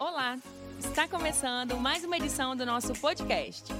[0.00, 0.38] Olá!
[0.78, 3.70] Está começando mais uma edição do nosso podcast.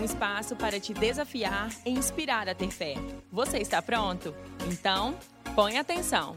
[0.00, 2.94] Um espaço para te desafiar e inspirar a ter fé.
[3.30, 4.32] Você está pronto?
[4.72, 5.12] Então,
[5.54, 6.34] põe atenção.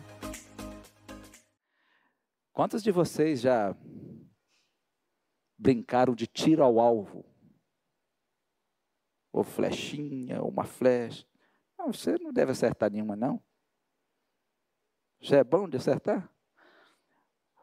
[2.52, 3.74] Quantos de vocês já
[5.58, 7.24] brincaram de tiro ao alvo?
[9.32, 11.26] Ou flechinha, ou uma flecha?
[11.78, 13.42] Não, você não deve acertar nenhuma, não.
[15.22, 16.30] Já é bom de acertar?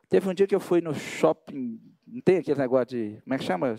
[0.09, 3.39] Teve um dia que eu fui no shopping, não tem aquele negócio de, como é
[3.39, 3.76] que chama?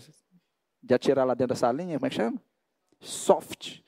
[0.82, 2.40] De atirar lá dentro da salinha, como é que chama?
[3.00, 3.80] Soft.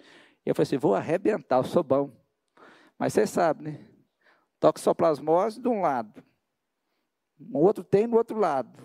[0.44, 2.10] Eu falei assim, vou arrebentar, eu sou bom.
[2.98, 3.86] Mas você sabe, né?
[4.58, 6.22] Toxoplasmose de um lado.
[7.52, 8.78] O outro tem do outro lado.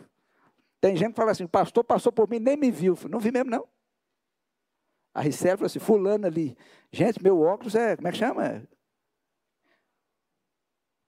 [0.80, 2.96] Tem gente que fala assim, pastor passou por mim, nem me viu.
[2.96, 3.68] Falei, não vi mesmo, não.
[5.14, 6.58] A Ricela falou assim, fulano ali.
[6.92, 8.68] Gente, meu óculos é, como é que chama?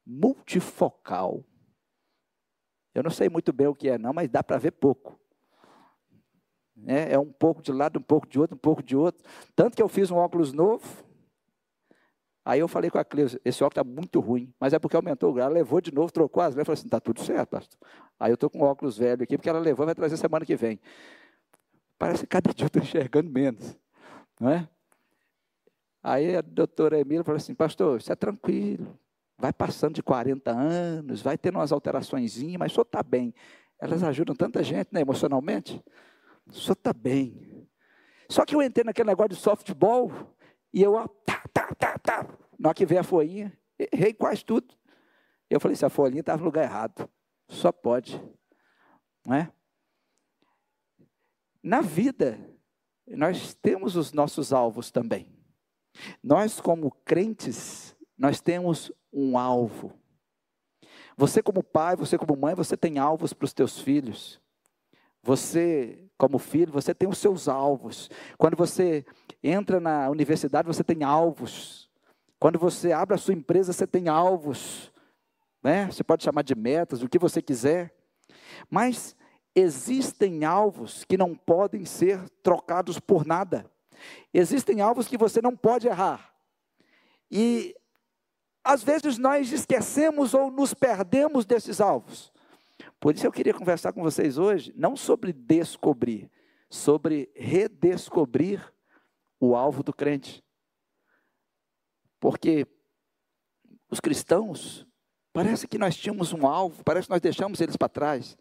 [0.06, 1.44] Multifocal.
[2.98, 5.20] Eu não sei muito bem o que é, não, mas dá para ver pouco.
[6.86, 9.24] É, é um pouco de lado, um pouco de outro, um pouco de outro.
[9.56, 10.84] Tanto que eu fiz um óculos novo.
[12.44, 15.30] Aí eu falei com a Cleusa, esse óculos está muito ruim, mas é porque aumentou
[15.30, 15.46] o grau.
[15.46, 17.80] Ela levou de novo, trocou as lentes, falou assim, está tudo certo, pastor.
[18.20, 20.56] Aí eu estou com um óculos velho aqui, porque ela levou, vai trazer semana que
[20.56, 20.80] vem.
[22.00, 23.78] Parece que cada dia eu estou enxergando menos,
[24.40, 24.68] não é?
[26.02, 28.98] Aí a doutora Emília falou assim, pastor, isso é tranquilo,
[29.38, 33.34] vai passando de 40 anos, vai tendo umas alterações, mas senhor está bem.
[33.80, 35.84] Elas ajudam tanta gente, né, emocionalmente.
[36.50, 37.68] Senhor está bem.
[38.30, 40.12] Só que eu entrei naquele negócio de softball
[40.74, 40.94] e eu,
[41.26, 42.38] tá, tá, tá, tá.
[42.58, 43.58] Na hora que veio a folhinha,
[43.92, 44.76] errei quase tudo.
[45.50, 47.10] Eu falei, se a folhinha estava no lugar errado.
[47.48, 48.22] Só pode.
[49.26, 49.52] Não é?
[51.64, 52.40] Na vida,
[53.08, 55.34] nós temos os nossos alvos também.
[56.22, 59.92] Nós, como crentes, nós temos um alvo.
[61.18, 64.40] Você como pai, você como mãe, você tem alvos para os teus filhos.
[65.24, 68.10] Você, como filho, você tem os seus alvos.
[68.38, 69.04] Quando você
[69.44, 71.90] entra na universidade, você tem alvos.
[72.40, 74.94] Quando você abre a sua empresa, você tem alvos.
[75.64, 75.88] Né?
[75.88, 77.94] Você pode chamar de metas, o que você quiser.
[78.70, 79.16] Mas
[79.56, 83.70] existem alvos que não podem ser trocados por nada.
[84.32, 86.32] Existem alvos que você não pode errar.
[87.30, 87.76] E
[88.68, 92.34] às vezes nós esquecemos ou nos perdemos desses alvos.
[93.00, 96.30] Por isso eu queria conversar com vocês hoje, não sobre descobrir,
[96.70, 98.62] sobre redescobrir
[99.40, 100.44] o alvo do crente.
[102.20, 102.68] Porque
[103.90, 104.86] os cristãos,
[105.32, 108.38] parece que nós tínhamos um alvo, parece que nós deixamos eles para trás.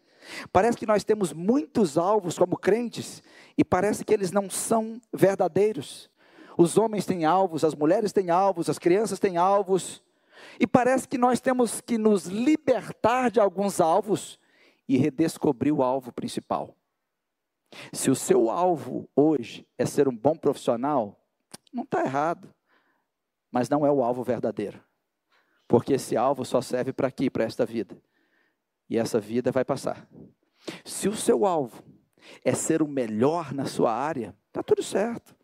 [0.51, 3.23] Parece que nós temos muitos alvos como crentes
[3.57, 6.09] e parece que eles não são verdadeiros.
[6.57, 10.03] Os homens têm alvos, as mulheres têm alvos, as crianças têm alvos,
[10.59, 14.39] e parece que nós temos que nos libertar de alguns alvos
[14.87, 16.75] e redescobrir o alvo principal.
[17.91, 21.19] Se o seu alvo hoje é ser um bom profissional,
[21.73, 22.53] não está errado,
[23.51, 24.81] mas não é o alvo verdadeiro.
[25.67, 28.01] Porque esse alvo só serve para aqui, para esta vida.
[28.89, 30.07] E essa vida vai passar.
[30.85, 31.83] Se o seu alvo
[32.43, 35.35] é ser o melhor na sua área, está tudo certo.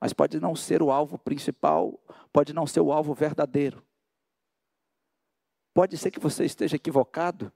[0.00, 1.98] Mas pode não ser o alvo principal,
[2.32, 3.82] pode não ser o alvo verdadeiro.
[5.74, 7.52] Pode ser que você esteja equivocado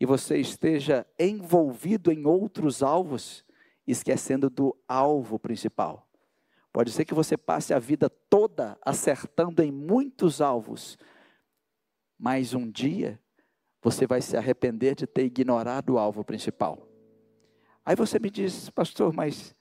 [0.00, 3.44] e você esteja envolvido em outros alvos,
[3.86, 6.08] esquecendo do alvo principal.
[6.72, 10.98] Pode ser que você passe a vida toda acertando em muitos alvos,
[12.18, 13.20] mas um dia
[13.80, 16.86] você vai se arrepender de ter ignorado o alvo principal.
[17.84, 19.54] Aí você me diz, pastor, mas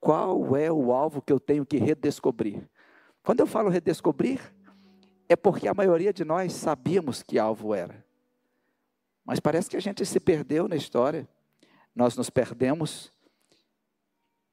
[0.00, 2.68] qual é o alvo que eu tenho que redescobrir?
[3.22, 4.40] Quando eu falo redescobrir,
[5.30, 8.04] é porque a maioria de nós sabíamos que alvo era.
[9.24, 11.28] Mas parece que a gente se perdeu na história.
[11.94, 13.12] Nós nos perdemos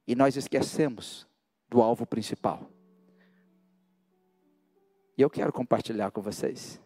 [0.06, 1.28] e nós esquecemos
[1.68, 2.70] do alvo principal.
[5.18, 6.80] E eu quero compartilhar com vocês.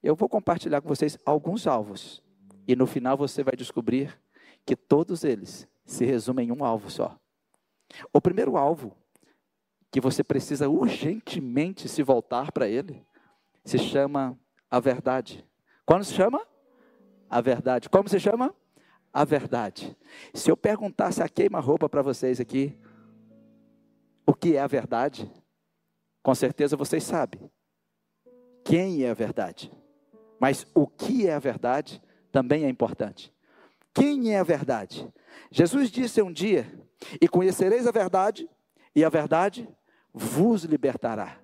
[0.00, 2.22] Eu vou compartilhar com vocês alguns alvos.
[2.64, 4.16] E no final você vai descobrir
[4.64, 7.18] que todos eles se resumem em um alvo só.
[8.12, 8.96] O primeiro alvo
[9.90, 13.04] que você precisa urgentemente se voltar para ele,
[13.64, 14.38] se chama
[14.70, 15.44] a verdade.
[15.84, 16.46] Quando se chama?
[17.28, 17.88] A verdade.
[17.88, 18.54] Como se chama?
[19.12, 19.96] A verdade.
[20.34, 22.78] Se eu perguntasse a queima-roupa para vocês aqui,
[24.26, 25.30] o que é a verdade?
[26.22, 27.50] Com certeza vocês sabem.
[28.64, 29.72] Quem é a verdade?
[30.38, 33.32] Mas o que é a verdade também é importante.
[33.94, 35.10] Quem é a verdade?
[35.50, 36.70] Jesus disse um dia:
[37.20, 38.48] E conhecereis a verdade,
[38.94, 39.68] e a verdade
[40.18, 41.38] vos libertará.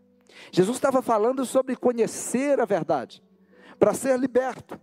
[0.51, 3.23] Jesus estava falando sobre conhecer a verdade,
[3.79, 4.79] para ser liberto.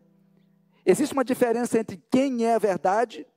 [0.86, 3.28] Existe uma diferença entre quem é a verdade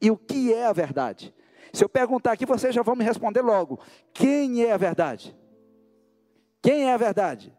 [0.00, 1.34] e o que é a verdade.
[1.72, 3.80] Se eu perguntar aqui, vocês já vão me responder logo.
[4.12, 5.36] Quem é a verdade?
[6.62, 7.52] Quem é a verdade?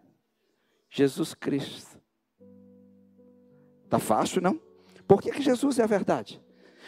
[0.90, 2.00] Jesus Cristo.
[3.84, 4.60] Está fácil, não?
[5.08, 6.42] Por que, que Jesus é a verdade?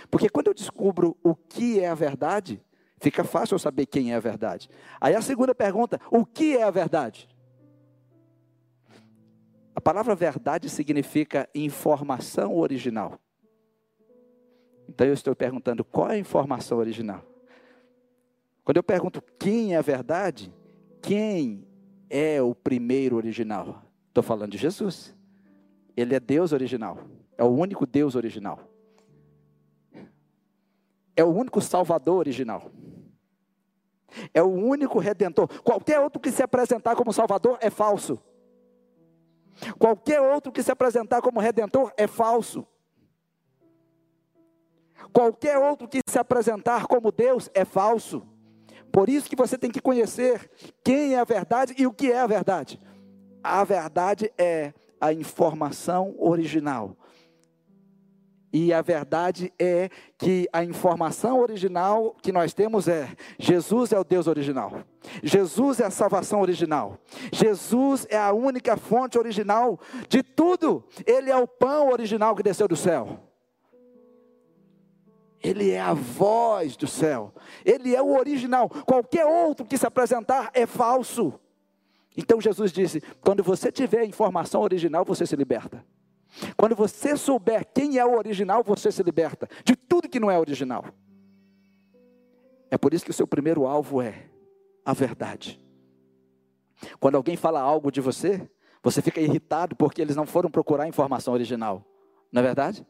[0.09, 2.63] Porque quando eu descubro o que é a verdade,
[2.99, 4.69] fica fácil eu saber quem é a verdade.
[4.99, 7.27] Aí a segunda pergunta: o que é a verdade?
[9.75, 13.19] A palavra verdade significa informação original.
[14.89, 17.23] Então eu estou perguntando qual é a informação original.
[18.63, 20.53] Quando eu pergunto quem é a verdade,
[21.01, 21.65] quem
[22.09, 23.83] é o primeiro original?
[24.07, 25.15] Estou falando de Jesus.
[25.95, 26.97] Ele é Deus original.
[27.37, 28.59] É o único Deus original.
[31.17, 32.71] É o único Salvador original.
[34.33, 35.47] É o único redentor.
[35.63, 38.21] Qualquer outro que se apresentar como Salvador é falso.
[39.79, 42.65] Qualquer outro que se apresentar como redentor é falso.
[45.11, 48.21] Qualquer outro que se apresentar como Deus é falso.
[48.91, 50.49] Por isso que você tem que conhecer
[50.83, 52.79] quem é a verdade e o que é a verdade.
[53.43, 56.95] A verdade é a informação original.
[58.51, 64.03] E a verdade é que a informação original que nós temos é: Jesus é o
[64.03, 64.83] Deus original.
[65.21, 66.97] Jesus é a salvação original.
[67.31, 70.83] Jesus é a única fonte original de tudo.
[71.05, 73.19] Ele é o pão original que desceu do céu.
[75.43, 77.33] Ele é a voz do céu.
[77.63, 78.69] Ele é o original.
[78.69, 81.33] Qualquer outro que se apresentar é falso.
[82.15, 85.83] Então Jesus disse: quando você tiver a informação original, você se liberta.
[86.55, 90.39] Quando você souber quem é o original, você se liberta de tudo que não é
[90.39, 90.85] original.
[92.69, 94.25] É por isso que o seu primeiro alvo é
[94.85, 95.59] a verdade.
[96.99, 98.49] Quando alguém fala algo de você,
[98.83, 101.85] você fica irritado porque eles não foram procurar a informação original.
[102.31, 102.85] Não é verdade?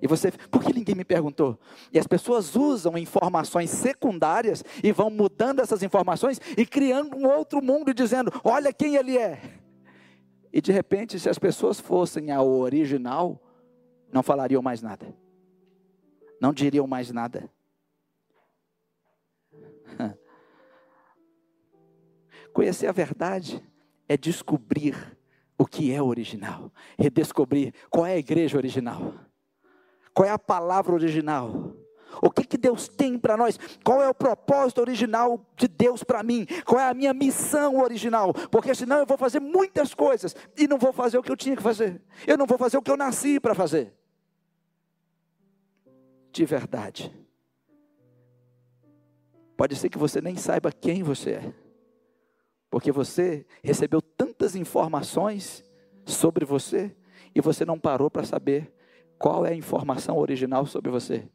[0.00, 1.58] E você, por que ninguém me perguntou?
[1.90, 7.62] E as pessoas usam informações secundárias e vão mudando essas informações e criando um outro
[7.62, 9.55] mundo dizendo: olha quem ele é.
[10.56, 13.38] E de repente, se as pessoas fossem a original,
[14.10, 15.14] não falariam mais nada.
[16.40, 17.50] Não diriam mais nada.
[22.54, 23.62] Conhecer a verdade
[24.08, 25.18] é descobrir
[25.58, 29.12] o que é original, redescobrir qual é a igreja original.
[30.14, 31.76] Qual é a palavra original?
[32.22, 33.58] O que, que Deus tem para nós?
[33.84, 36.46] Qual é o propósito original de Deus para mim?
[36.64, 38.32] Qual é a minha missão original?
[38.50, 41.56] Porque senão eu vou fazer muitas coisas e não vou fazer o que eu tinha
[41.56, 42.00] que fazer.
[42.26, 43.92] Eu não vou fazer o que eu nasci para fazer.
[46.32, 47.12] De verdade.
[49.56, 51.54] Pode ser que você nem saiba quem você é.
[52.70, 55.64] Porque você recebeu tantas informações
[56.04, 56.94] sobre você
[57.34, 58.72] e você não parou para saber
[59.18, 61.28] qual é a informação original sobre você?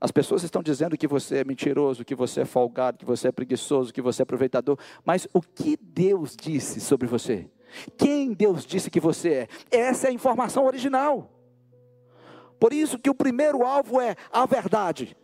[0.00, 3.32] As pessoas estão dizendo que você é mentiroso, que você é folgado, que você é
[3.32, 7.50] preguiçoso, que você é aproveitador, mas o que Deus disse sobre você?
[7.96, 9.48] Quem Deus disse que você é?
[9.70, 11.30] Essa é a informação original.
[12.60, 15.16] Por isso que o primeiro alvo é a verdade.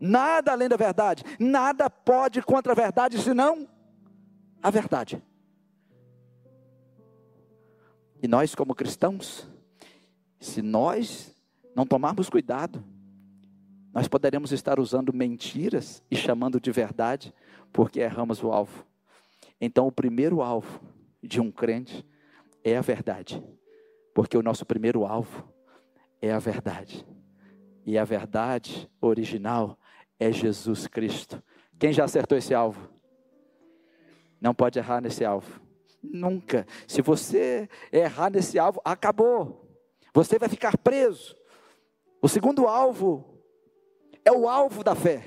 [0.00, 3.68] Nada além da verdade, nada pode contra a verdade senão
[4.62, 5.22] a verdade.
[8.22, 9.48] E nós como cristãos
[10.40, 11.34] se nós
[11.74, 12.84] não tomarmos cuidado,
[13.98, 17.34] nós poderemos estar usando mentiras e chamando de verdade,
[17.72, 18.86] porque erramos o alvo.
[19.60, 20.80] Então, o primeiro alvo
[21.20, 22.06] de um crente
[22.62, 23.42] é a verdade,
[24.14, 25.52] porque o nosso primeiro alvo
[26.22, 27.04] é a verdade.
[27.84, 29.76] E a verdade original
[30.16, 31.42] é Jesus Cristo.
[31.76, 32.88] Quem já acertou esse alvo?
[34.40, 35.60] Não pode errar nesse alvo.
[36.00, 36.68] Nunca.
[36.86, 39.68] Se você errar nesse alvo, acabou.
[40.14, 41.36] Você vai ficar preso.
[42.22, 43.37] O segundo alvo
[44.28, 45.24] é o alvo da fé.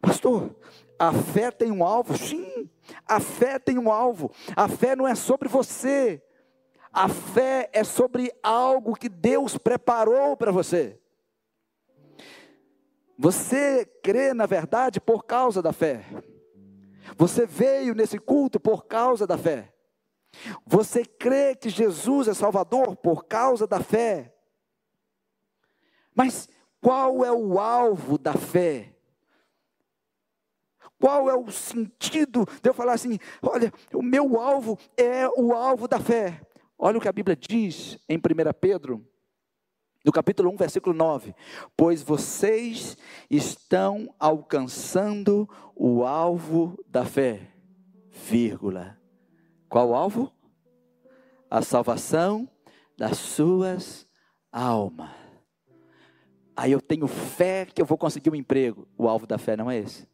[0.00, 0.56] Pastor,
[0.98, 2.16] a fé tem um alvo?
[2.16, 2.68] Sim,
[3.06, 4.32] a fé tem um alvo.
[4.56, 6.22] A fé não é sobre você.
[6.92, 10.98] A fé é sobre algo que Deus preparou para você.
[13.18, 16.04] Você crê na verdade por causa da fé.
[17.16, 19.72] Você veio nesse culto por causa da fé.
[20.64, 24.34] Você crê que Jesus é Salvador por causa da fé.
[26.14, 26.48] Mas
[26.80, 28.94] qual é o alvo da fé?
[30.98, 35.88] Qual é o sentido de eu falar assim: olha, o meu alvo é o alvo
[35.88, 36.40] da fé?
[36.78, 38.20] Olha o que a Bíblia diz em 1
[38.60, 39.06] Pedro,
[40.04, 41.34] no capítulo 1, versículo 9:
[41.76, 42.96] Pois vocês
[43.30, 47.50] estão alcançando o alvo da fé,
[48.10, 48.98] vírgula.
[49.68, 50.32] Qual alvo?
[51.50, 52.48] A salvação
[52.96, 54.06] das suas
[54.52, 55.29] alma.
[56.60, 58.86] Aí eu tenho fé que eu vou conseguir um emprego.
[58.98, 60.06] O alvo da fé não é esse.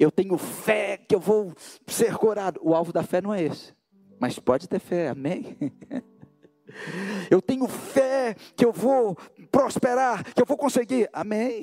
[0.00, 1.52] Eu tenho fé que eu vou
[1.86, 2.58] ser curado.
[2.62, 3.74] O alvo da fé não é esse.
[4.18, 5.58] Mas pode ter fé, amém?
[7.30, 9.14] Eu tenho fé que eu vou
[9.50, 11.62] prosperar, que eu vou conseguir, amém?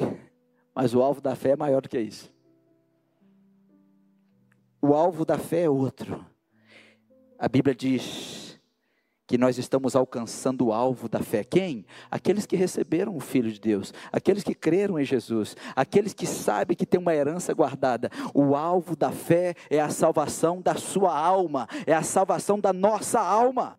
[0.75, 2.31] Mas o alvo da fé é maior do que isso.
[4.79, 6.23] O alvo da fé é outro.
[7.39, 8.38] A Bíblia diz
[9.29, 11.43] que nós estamos alcançando o alvo da fé.
[11.43, 11.85] Quem?
[12.09, 16.75] Aqueles que receberam o Filho de Deus, aqueles que creram em Jesus, aqueles que sabem
[16.75, 18.09] que tem uma herança guardada.
[18.33, 23.19] O alvo da fé é a salvação da sua alma, é a salvação da nossa
[23.19, 23.77] alma.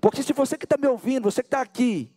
[0.00, 2.10] Porque se você que está me ouvindo, você que está aqui,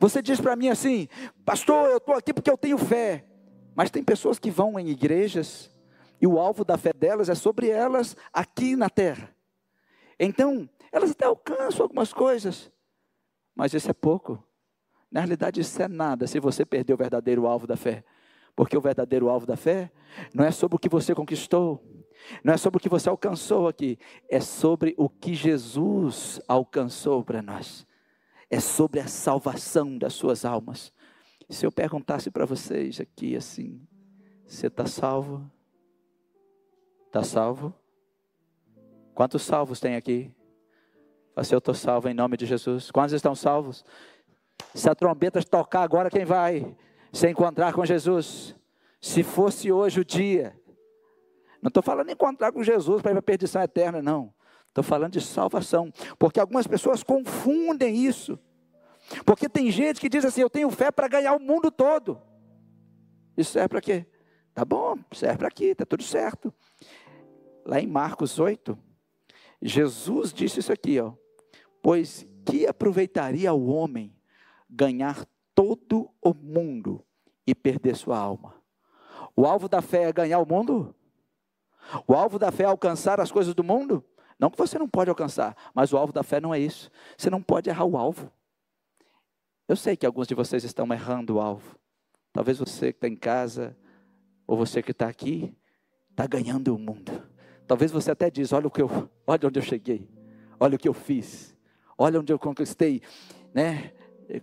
[0.00, 1.06] você diz para mim assim,
[1.44, 3.24] pastor, eu estou aqui porque eu tenho fé.
[3.72, 5.70] Mas tem pessoas que vão em igrejas
[6.20, 9.32] e o alvo da fé delas é sobre elas aqui na terra.
[10.18, 12.70] Então, elas até alcançam algumas coisas,
[13.52, 14.40] mas isso é pouco.
[15.10, 18.04] Na realidade, isso é nada se você perder o verdadeiro alvo da fé.
[18.54, 19.90] Porque o verdadeiro alvo da fé
[20.32, 21.84] não é sobre o que você conquistou,
[22.44, 23.98] não é sobre o que você alcançou aqui,
[24.30, 27.84] é sobre o que Jesus alcançou para nós.
[28.48, 30.92] É sobre a salvação das suas almas.
[31.50, 33.84] Se eu perguntasse para vocês aqui assim,
[34.46, 35.50] você está salvo?
[37.06, 37.74] Está salvo?
[39.12, 40.32] Quantos salvos tem aqui?
[41.36, 42.90] Assim, eu estou salvo em nome de Jesus.
[42.90, 43.84] Quantos estão salvos?
[44.72, 46.76] Se a trombeta tocar agora, quem vai
[47.12, 48.54] se encontrar com Jesus?
[49.00, 50.58] Se fosse hoje o dia.
[51.60, 54.32] Não estou falando encontrar com Jesus para ir para a perdição eterna, não.
[54.68, 55.92] Estou falando de salvação.
[56.18, 58.38] Porque algumas pessoas confundem isso.
[59.24, 62.20] Porque tem gente que diz assim: eu tenho fé para ganhar o mundo todo.
[63.36, 64.06] Isso serve para quê?
[64.54, 66.54] Tá bom, serve para aqui, está tudo certo.
[67.66, 68.78] Lá em Marcos 8,
[69.60, 71.12] Jesus disse isso aqui, ó.
[71.84, 74.16] Pois que aproveitaria o homem
[74.70, 77.04] ganhar todo o mundo
[77.46, 78.54] e perder sua alma?
[79.36, 80.94] O alvo da fé é ganhar o mundo?
[82.08, 84.02] O alvo da fé é alcançar as coisas do mundo?
[84.38, 86.90] Não que você não pode alcançar, mas o alvo da fé não é isso.
[87.18, 88.32] Você não pode errar o alvo.
[89.68, 91.78] Eu sei que alguns de vocês estão errando o alvo.
[92.32, 93.76] Talvez você que está em casa,
[94.46, 95.54] ou você que está aqui,
[96.10, 97.28] está ganhando o mundo.
[97.66, 98.88] Talvez você até diz: olha o que eu,
[99.26, 100.08] olha onde eu cheguei,
[100.58, 101.53] olha o que eu fiz.
[101.96, 103.02] Olha onde eu conquistei,
[103.52, 103.92] né?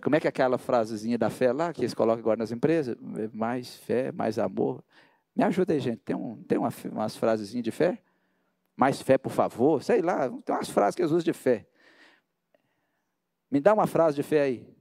[0.02, 2.96] Como é que é aquela frasezinha da fé lá que eles colocam agora nas empresas?
[3.32, 4.82] Mais fé, mais amor.
[5.34, 5.98] Me ajuda aí, gente.
[5.98, 7.98] Tem, um, tem uma, umas frasezinhas de fé?
[8.76, 9.82] Mais fé, por favor.
[9.82, 11.66] Sei lá, tem umas frases que eles usam de fé.
[13.50, 14.72] Me dá uma frase de fé aí.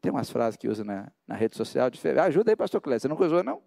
[0.00, 2.18] Tem umas frases que usa na, na rede social de fé?
[2.18, 3.00] Ajuda aí, pastor Cléber.
[3.00, 3.62] Você nunca usou, não?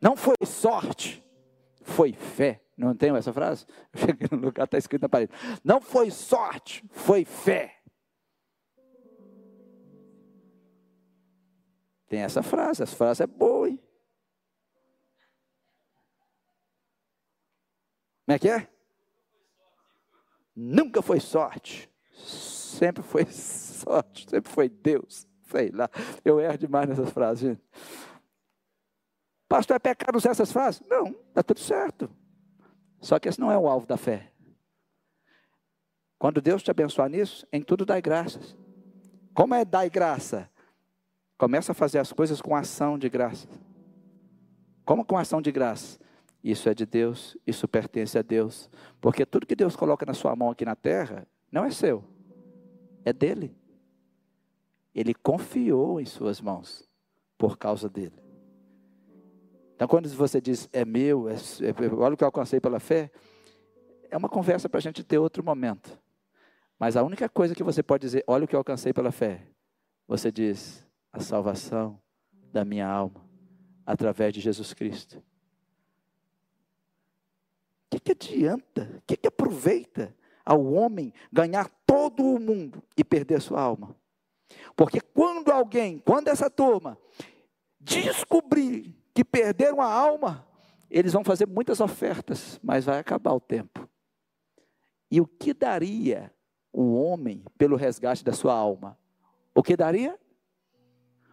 [0.00, 1.25] Não foi sorte
[1.86, 2.60] foi fé.
[2.76, 3.64] Não tem essa frase?
[3.94, 5.32] Cheguei no lugar, está escrito na parede.
[5.64, 7.74] Não foi sorte, foi fé.
[12.08, 13.80] Tem essa frase, essa frase é boa, hein?
[18.26, 18.68] Como é que é?
[20.54, 25.26] Nunca foi sorte, sempre foi sorte, sempre foi Deus.
[25.50, 25.88] Sei lá,
[26.24, 27.62] eu erro demais nessas frases, gente.
[29.48, 30.82] Pastor, é pecado usar essas frases?
[30.88, 32.10] Não, está tudo certo.
[33.00, 34.32] Só que esse não é o alvo da fé.
[36.18, 38.56] Quando Deus te abençoar nisso, em tudo dai graças.
[39.34, 40.50] Como é dar graça?
[41.36, 43.46] Começa a fazer as coisas com ação de graça.
[44.84, 45.98] Como com ação de graça?
[46.42, 48.70] Isso é de Deus, isso pertence a Deus.
[49.00, 52.02] Porque tudo que Deus coloca na sua mão aqui na terra, não é seu,
[53.04, 53.54] é dele.
[54.94, 56.88] Ele confiou em suas mãos
[57.36, 58.25] por causa dele.
[59.76, 63.10] Então, quando você diz é meu, é, é, olha o que eu alcancei pela fé,
[64.10, 66.00] é uma conversa para a gente ter outro momento.
[66.78, 69.46] Mas a única coisa que você pode dizer, olha o que eu alcancei pela fé,
[70.08, 72.00] você diz a salvação
[72.50, 73.22] da minha alma
[73.84, 75.18] através de Jesus Cristo.
[75.18, 75.22] O
[77.90, 78.90] que, que adianta?
[78.96, 80.14] O que, que aproveita
[80.44, 83.94] ao homem ganhar todo o mundo e perder sua alma?
[84.74, 86.98] Porque quando alguém, quando essa turma
[87.78, 90.46] descobrir que perderam a alma,
[90.90, 93.88] eles vão fazer muitas ofertas, mas vai acabar o tempo.
[95.10, 96.30] E o que daria
[96.70, 98.98] o homem pelo resgate da sua alma?
[99.54, 100.20] O que daria?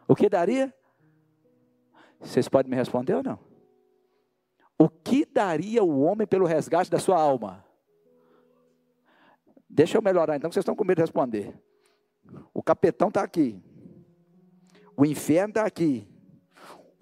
[0.08, 0.74] O que daria?
[2.22, 3.38] Vocês podem me responder ou não?
[4.80, 7.66] O que daria o homem pelo resgate da sua alma?
[9.70, 11.54] Deixa eu melhorar, então, vocês estão com medo de responder.
[12.54, 13.62] O capetão está aqui.
[14.96, 16.13] O inferno está aqui.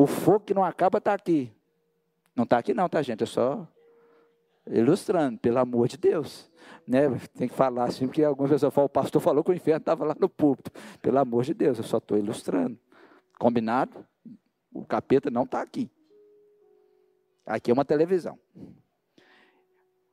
[0.02, 1.54] O fogo que não acaba está aqui.
[2.36, 3.22] Não está aqui não, tá gente?
[3.22, 3.68] É só
[4.66, 6.50] Ilustrando, pelo amor de Deus.
[6.88, 7.08] Né?
[7.38, 10.04] Tem que falar assim, porque algumas pessoas falam, o pastor falou que o inferno estava
[10.04, 10.72] lá no púlpito.
[11.04, 12.80] Pelo amor de Deus, eu só estou ilustrando.
[13.38, 14.04] Combinado?
[14.74, 15.88] O capeta não está aqui.
[17.46, 18.40] Aqui é uma televisão.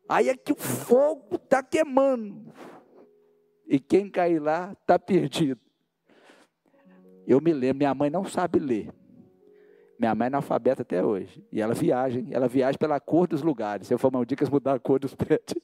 [0.06, 2.52] Aí é que o fogo está queimando.
[3.66, 5.60] E quem cair lá está perdido.
[7.26, 8.97] Eu me lembro, minha mãe não sabe ler.
[9.98, 11.44] Minha mãe é analfabeta até hoje.
[11.50, 13.90] E ela viaja, ela viaja pela cor dos lugares.
[13.90, 15.60] Eu falo, dicas mudar a cor dos prédios.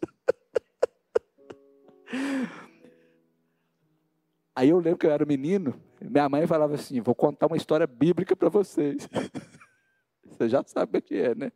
[4.56, 7.86] Aí eu lembro que eu era menino, minha mãe falava assim: vou contar uma história
[7.86, 9.08] bíblica para vocês.
[10.24, 11.52] Você já sabe o que é, né?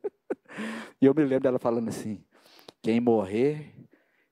[1.01, 2.23] E eu me lembro dela falando assim:
[2.83, 3.75] quem morrer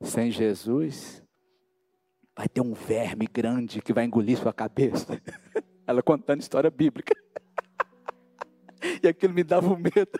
[0.00, 1.22] sem Jesus
[2.36, 5.20] vai ter um verme grande que vai engolir sua cabeça.
[5.86, 7.14] Ela contando história bíblica.
[9.06, 10.18] E aquilo me dava um medo.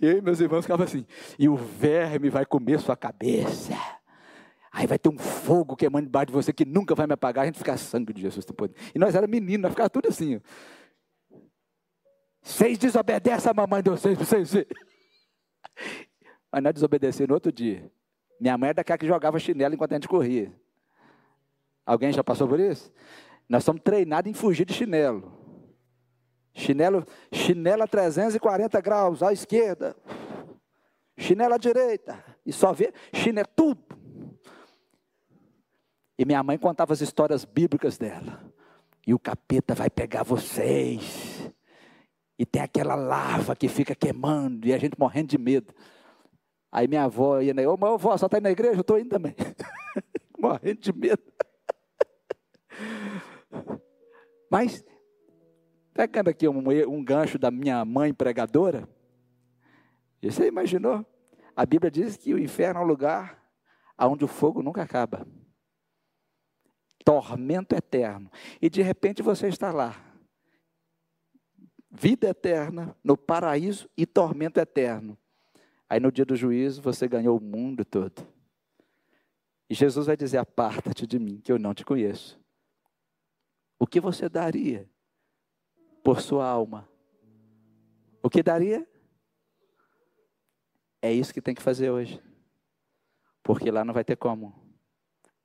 [0.00, 1.06] Eu e meus irmãos ficavam assim:
[1.38, 3.74] e o verme vai comer sua cabeça.
[4.72, 7.44] Aí vai ter um fogo queimando debaixo de você que nunca vai me apagar.
[7.44, 8.44] A gente fica sangue de Jesus.
[8.94, 10.40] E nós era meninos, nós ficava tudo assim.
[12.42, 14.52] Vocês desobedecem a mamãe de vocês, vocês.
[16.52, 17.90] Mas nós desobedecemos no outro dia.
[18.38, 20.52] Minha mãe era daquela que jogava chinelo enquanto a gente corria.
[21.84, 22.92] Alguém já passou por isso?
[23.48, 25.35] Nós somos treinados em fugir de chinelo.
[26.56, 29.94] Chinelo, chinelo a 340 graus à esquerda.
[31.18, 32.24] Chinelo à direita.
[32.46, 33.84] E só vê chinelo, tudo.
[36.18, 38.42] E minha mãe contava as histórias bíblicas dela.
[39.06, 41.52] E o capeta vai pegar vocês.
[42.38, 44.66] E tem aquela lava que fica queimando.
[44.66, 45.74] E a gente morrendo de medo.
[46.72, 47.52] Aí minha avó ia?
[47.70, 48.76] Ô, minha avó, só está indo na igreja?
[48.76, 49.34] Eu estou indo também.
[50.40, 51.22] morrendo de medo.
[54.50, 54.82] Mas,
[55.96, 58.88] pegando aqui um, um gancho da minha mãe pregadora,
[60.22, 61.06] você imaginou?
[61.54, 63.42] A Bíblia diz que o inferno é um lugar
[63.98, 65.26] onde o fogo nunca acaba
[67.06, 68.28] tormento eterno.
[68.60, 69.94] E de repente você está lá.
[71.88, 75.16] Vida eterna, no paraíso e tormento eterno.
[75.88, 78.26] Aí no dia do juízo você ganhou o mundo todo.
[79.70, 82.40] E Jesus vai dizer: Aparta-te de mim, que eu não te conheço.
[83.78, 84.90] O que você daria
[86.06, 86.88] por sua alma?
[88.22, 88.86] O que daria?
[91.02, 92.22] É isso que tem que fazer hoje.
[93.42, 94.54] Porque lá não vai ter como.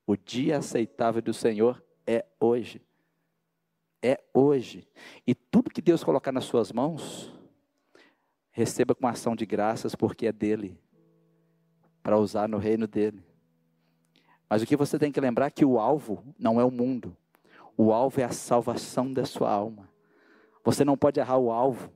[0.06, 2.80] O dia aceitável do Senhor é hoje.
[4.04, 4.88] É hoje.
[5.26, 7.34] E tudo que Deus colocar nas suas mãos,
[8.52, 10.80] receba com ação de graças, porque é dele,
[12.04, 13.26] para usar no reino dele.
[14.48, 17.18] Mas o que você tem que lembrar é que o alvo não é o mundo,
[17.76, 19.91] o alvo é a salvação da sua alma.
[20.64, 21.92] Você não pode errar o alvo,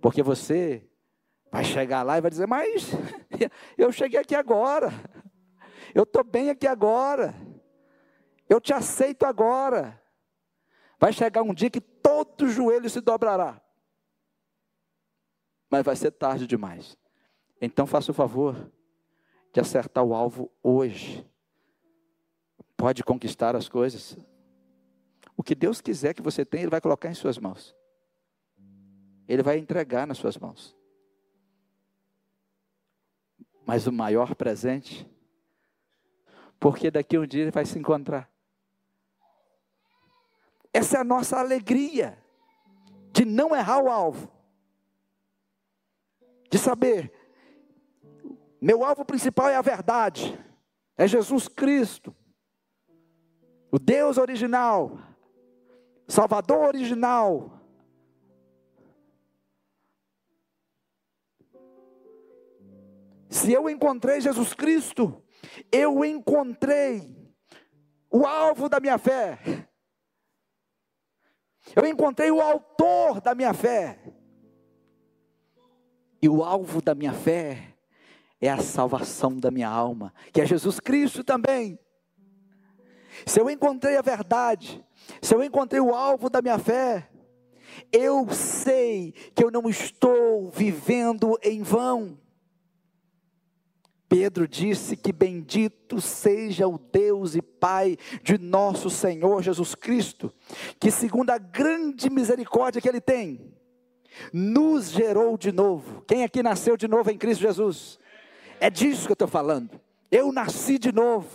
[0.00, 0.88] porque você
[1.50, 2.90] vai chegar lá e vai dizer: Mas
[3.78, 4.92] eu cheguei aqui agora,
[5.94, 7.34] eu estou bem aqui agora.
[8.48, 10.00] Eu te aceito agora.
[10.98, 13.60] Vai chegar um dia que todo joelho se dobrará.
[15.70, 16.96] Mas vai ser tarde demais.
[17.60, 18.70] Então faça o favor
[19.52, 21.26] de acertar o alvo hoje.
[22.76, 24.18] Pode conquistar as coisas.
[25.36, 27.74] O que Deus quiser que você tenha, Ele vai colocar em suas mãos.
[29.28, 30.76] Ele vai entregar nas suas mãos.
[33.66, 35.08] Mas o maior presente
[36.64, 38.30] porque daqui um dia ele vai se encontrar.
[40.72, 42.18] Essa é a nossa alegria
[43.12, 44.32] de não errar o alvo,
[46.50, 47.12] de saber,
[48.58, 50.42] meu alvo principal é a verdade,
[50.96, 52.16] é Jesus Cristo,
[53.70, 54.98] o Deus original,
[56.08, 57.60] Salvador original.
[63.34, 65.20] Se eu encontrei Jesus Cristo,
[65.72, 67.34] eu encontrei
[68.08, 69.40] o alvo da minha fé.
[71.74, 73.98] Eu encontrei o autor da minha fé.
[76.22, 77.74] E o alvo da minha fé
[78.40, 81.76] é a salvação da minha alma, que é Jesus Cristo também.
[83.26, 84.80] Se eu encontrei a verdade,
[85.20, 87.10] se eu encontrei o alvo da minha fé,
[87.90, 92.22] eu sei que eu não estou vivendo em vão.
[94.16, 100.32] Pedro disse que bendito seja o Deus e Pai de nosso Senhor Jesus Cristo,
[100.78, 103.52] que segundo a grande misericórdia que Ele tem,
[104.32, 106.02] nos gerou de novo.
[106.02, 107.98] Quem aqui nasceu de novo em Cristo Jesus?
[108.60, 109.80] É disso que eu estou falando.
[110.12, 111.28] Eu nasci de novo.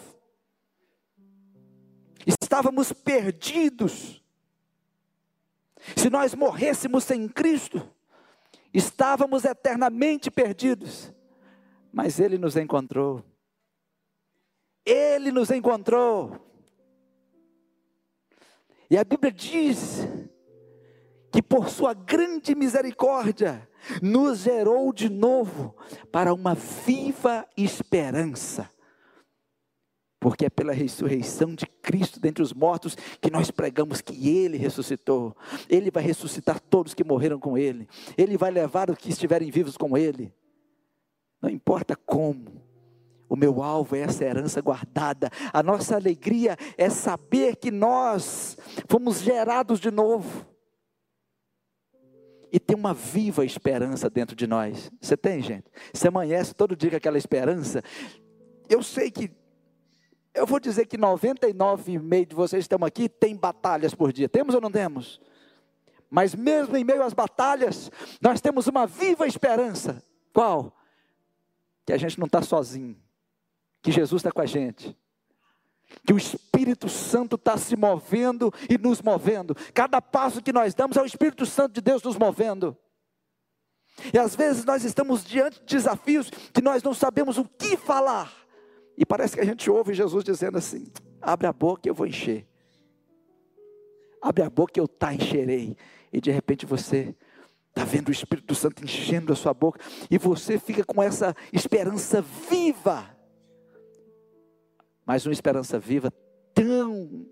[2.26, 4.24] Estávamos perdidos.
[5.98, 7.86] Se nós morrêssemos sem Cristo,
[8.74, 11.12] estávamos eternamente perdidos
[11.92, 13.24] Mas Ele nos encontrou.
[14.86, 16.50] Ele nos encontrou.
[18.90, 20.08] E a Bíblia diz
[21.32, 23.68] que por sua grande misericórdia
[24.02, 25.76] nos gerou de novo
[26.12, 28.70] para uma viva esperança.
[30.20, 35.36] Porque é pela ressurreição de Cristo dentre os mortos que nós pregamos que Ele ressuscitou.
[35.70, 37.88] Ele vai ressuscitar todos que morreram com Ele.
[38.18, 40.34] Ele vai levar os que estiverem vivos com Ele.
[41.42, 42.62] Não importa como.
[43.28, 45.30] O meu alvo é essa herança guardada.
[45.54, 50.46] A nossa alegria é saber que nós fomos gerados de novo
[52.52, 54.92] e tem uma viva esperança dentro de nós.
[55.00, 55.66] Você tem, gente?
[55.94, 57.84] Você amanhece todo dia com aquela esperança.
[58.68, 59.32] Eu sei que,
[60.34, 64.28] eu vou dizer que 99,5% de vocês que estão aqui tem batalhas por dia.
[64.28, 65.22] Temos ou não temos?
[66.10, 70.04] Mas mesmo em meio às batalhas, nós temos uma viva esperança.
[70.34, 70.76] Qual?
[71.90, 72.96] Que a gente não está sozinho.
[73.82, 74.96] Que Jesus está com a gente
[76.06, 79.56] que o Espírito Santo está se movendo e nos movendo.
[79.74, 82.78] Cada passo que nós damos é o Espírito Santo de Deus nos movendo.
[84.14, 88.32] E às vezes nós estamos diante de desafios que nós não sabemos o que falar.
[88.96, 90.86] E parece que a gente ouve Jesus dizendo assim:
[91.20, 92.48] abre a boca e eu vou encher.
[94.22, 95.76] Abre a boca e eu tá encherei.
[96.14, 97.16] E de repente você
[97.80, 99.80] está vendo o Espírito Santo enchendo a sua boca.
[100.10, 103.18] E você fica com essa esperança viva
[105.10, 106.14] mas uma esperança viva
[106.54, 107.26] tão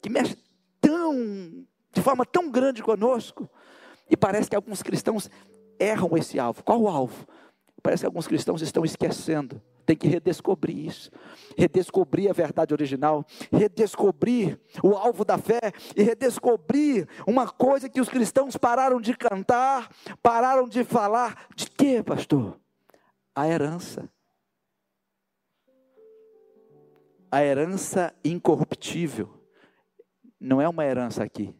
[0.00, 0.34] que mexe
[0.80, 3.46] tão de forma tão grande conosco
[4.08, 5.28] e parece que alguns cristãos
[5.78, 6.64] erram esse alvo.
[6.64, 7.26] Qual o alvo?
[7.82, 9.60] Parece que alguns cristãos estão esquecendo.
[9.84, 11.10] Tem que redescobrir isso,
[11.56, 18.08] redescobrir a verdade original, redescobrir o alvo da fé e redescobrir uma coisa que os
[18.08, 19.90] cristãos pararam de cantar,
[20.22, 21.46] pararam de falar.
[21.54, 22.58] De quê, pastor?
[23.34, 24.08] A herança.
[27.34, 29.28] a herança incorruptível.
[30.38, 31.52] Não é uma herança aqui.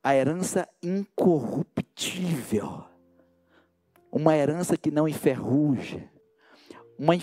[0.00, 2.84] A herança incorruptível.
[4.12, 6.08] Uma herança que não enferruja.
[6.98, 7.14] Uma,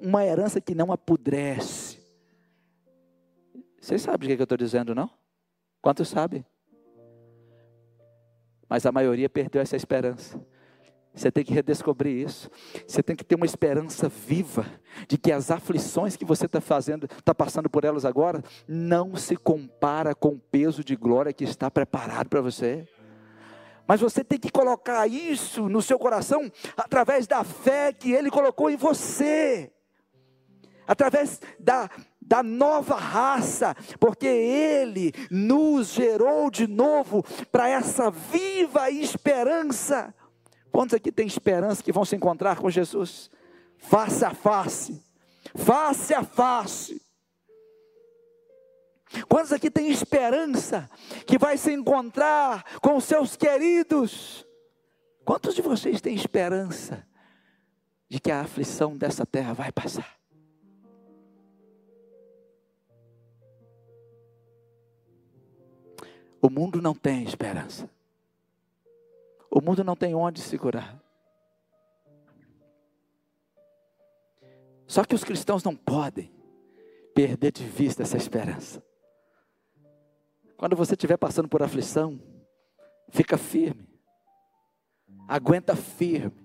[0.00, 1.98] uma herança que não apodrece.
[3.80, 5.10] Vocês sabem o que, é que eu estou dizendo, não?
[5.80, 6.44] Quantos sabem?
[8.68, 10.40] Mas a maioria perdeu essa esperança.
[11.14, 12.50] Você tem que redescobrir isso.
[12.86, 14.66] Você tem que ter uma esperança viva
[15.06, 19.36] de que as aflições que você está fazendo, está passando por elas agora, não se
[19.36, 22.88] compara com o peso de glória que está preparado para você.
[23.86, 28.70] Mas você tem que colocar isso no seu coração através da fé que Ele colocou
[28.70, 29.70] em você,
[30.86, 40.14] através da, da nova raça, porque Ele nos gerou de novo para essa viva esperança.
[40.72, 43.30] Quantos aqui têm esperança que vão se encontrar com Jesus?
[43.76, 45.02] Face a face.
[45.54, 47.03] Face a face.
[49.28, 50.90] Quantos aqui têm esperança
[51.26, 54.46] que vai se encontrar com seus queridos?
[55.24, 57.06] Quantos de vocês têm esperança
[58.08, 60.18] de que a aflição dessa terra vai passar?
[66.40, 67.88] O mundo não tem esperança.
[69.50, 71.02] O mundo não tem onde segurar.
[74.86, 76.30] Só que os cristãos não podem
[77.14, 78.82] perder de vista essa esperança.
[80.56, 82.20] Quando você estiver passando por aflição,
[83.10, 83.88] fica firme.
[85.28, 86.42] Aguenta firme.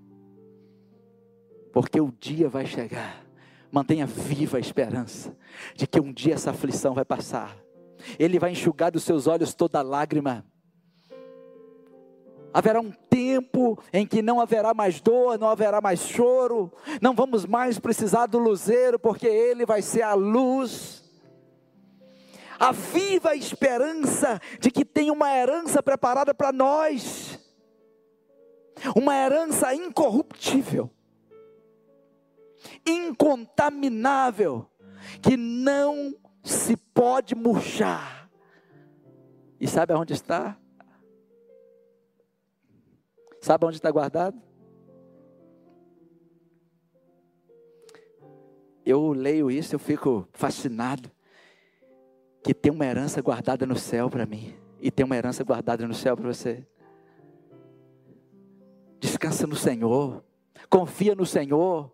[1.71, 3.25] Porque o dia vai chegar.
[3.71, 5.37] Mantenha viva a esperança
[5.75, 7.55] de que um dia essa aflição vai passar.
[8.17, 10.45] Ele vai enxugar dos seus olhos toda lágrima
[12.53, 17.45] Haverá um tempo em que não haverá mais dor, não haverá mais choro, não vamos
[17.45, 21.03] mais precisar do luzeiro, porque Ele vai ser a luz.
[22.59, 27.39] A viva esperança de que tem uma herança preparada para nós,
[28.95, 30.89] uma herança incorruptível,
[32.85, 34.69] incontaminável,
[35.21, 38.29] que não se pode murchar.
[39.59, 40.57] E sabe aonde está?
[43.41, 44.41] Sabe onde está guardado?
[48.85, 51.11] Eu leio isso, eu fico fascinado.
[52.43, 54.55] Que tem uma herança guardada no céu para mim.
[54.81, 56.65] E tem uma herança guardada no céu para você.
[58.99, 60.23] Descansa no Senhor.
[60.69, 61.91] Confia no Senhor.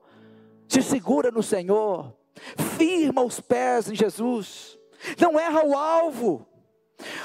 [0.67, 2.15] Se segura no Senhor.
[2.77, 4.77] Firma os pés em Jesus.
[5.19, 6.47] Não erra o alvo.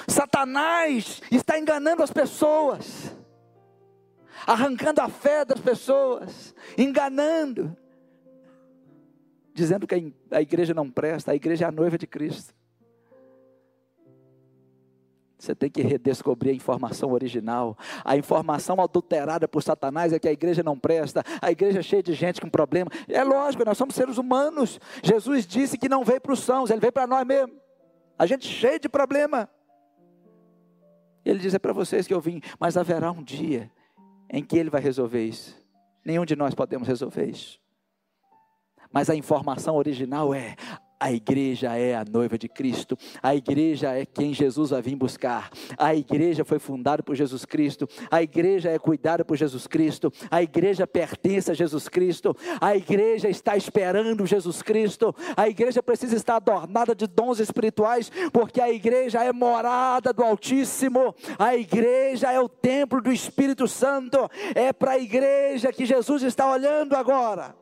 [0.09, 3.15] Satanás está enganando as pessoas.
[4.47, 7.77] arrancando a fé das pessoas, enganando,
[9.55, 12.55] dizendo que a igreja não presta, a igreja é a noiva de Cristo.
[15.41, 17.77] Você tem que redescobrir a informação original.
[18.05, 22.03] A informação adulterada por Satanás é que a igreja não presta, a igreja é cheia
[22.03, 22.91] de gente com problema.
[23.09, 24.79] É lógico, nós somos seres humanos.
[25.03, 27.55] Jesus disse que não veio para os sãos, ele veio para nós mesmo.
[28.19, 29.49] A gente cheia de problema.
[31.25, 33.71] Ele diz: é para vocês que eu vim, mas haverá um dia
[34.29, 35.59] em que ele vai resolver isso.
[36.05, 37.59] Nenhum de nós podemos resolver isso.
[38.93, 40.55] Mas a informação original é:
[41.01, 42.97] a igreja é a noiva de Cristo.
[43.23, 45.51] A igreja é quem Jesus vai vir buscar.
[45.79, 47.89] A igreja foi fundada por Jesus Cristo.
[48.11, 50.13] A igreja é cuidada por Jesus Cristo.
[50.31, 52.37] A igreja pertence a Jesus Cristo.
[52.61, 55.17] A igreja está esperando Jesus Cristo.
[55.35, 61.15] A igreja precisa estar adornada de dons espirituais, porque a igreja é morada do Altíssimo.
[61.39, 64.31] A igreja é o templo do Espírito Santo.
[64.55, 67.55] É para a igreja que Jesus está olhando agora.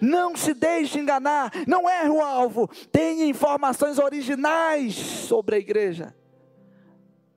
[0.00, 2.68] Não se deixe enganar, não erre o alvo.
[2.90, 6.14] Tenha informações originais sobre a igreja.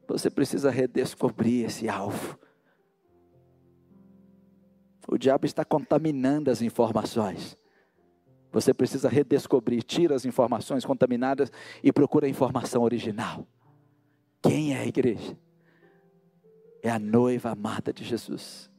[0.08, 2.38] Você precisa redescobrir esse alvo.
[5.08, 7.58] O diabo está contaminando as informações.
[8.52, 11.52] Você precisa redescobrir, tira as informações contaminadas
[11.84, 13.48] e procura a informação original.
[14.42, 15.38] Quem é a igreja?
[16.82, 18.71] É a noiva amada de Jesus.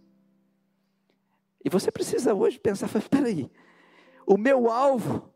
[1.65, 3.51] E você precisa hoje pensar, espera aí,
[4.27, 5.31] o meu alvo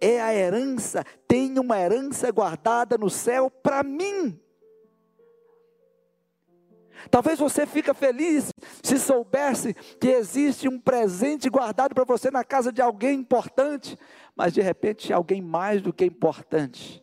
[0.00, 4.40] é a herança, tenho uma herança guardada no céu para mim.
[7.10, 8.50] Talvez você fique feliz
[8.82, 13.96] se soubesse que existe um presente guardado para você na casa de alguém importante,
[14.36, 17.02] mas de repente alguém mais do que importante,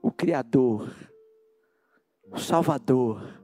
[0.00, 0.90] o Criador,
[2.30, 3.40] o Salvador,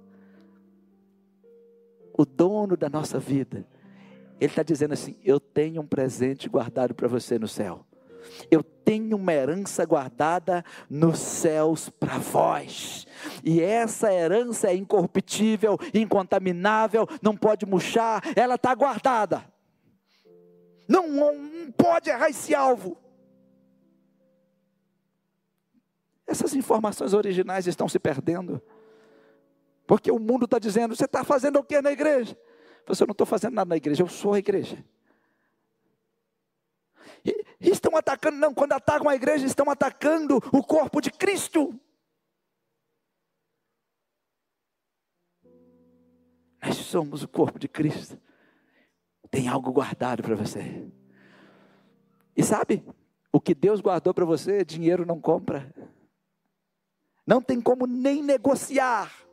[2.16, 3.66] o dono da nossa vida,
[4.40, 7.84] ele está dizendo assim: Eu tenho um presente guardado para você no céu.
[8.50, 13.06] Eu tenho uma herança guardada nos céus para vós.
[13.44, 19.44] E essa herança é incorruptível, incontaminável, não pode murchar, ela está guardada.
[20.88, 22.96] Não, não pode errar esse alvo.
[26.26, 28.60] Essas informações originais estão se perdendo.
[29.86, 32.36] Porque o mundo está dizendo: você está fazendo o que na igreja?
[32.86, 34.84] Você não estou fazendo nada na igreja, eu sou a igreja.
[37.24, 41.78] E, estão atacando, não, quando atacam a igreja, estão atacando o corpo de Cristo.
[46.62, 48.20] Nós somos o corpo de Cristo.
[49.30, 50.88] Tem algo guardado para você.
[52.36, 52.84] E sabe,
[53.32, 55.74] o que Deus guardou para você, dinheiro não compra.
[57.26, 59.25] Não tem como nem negociar.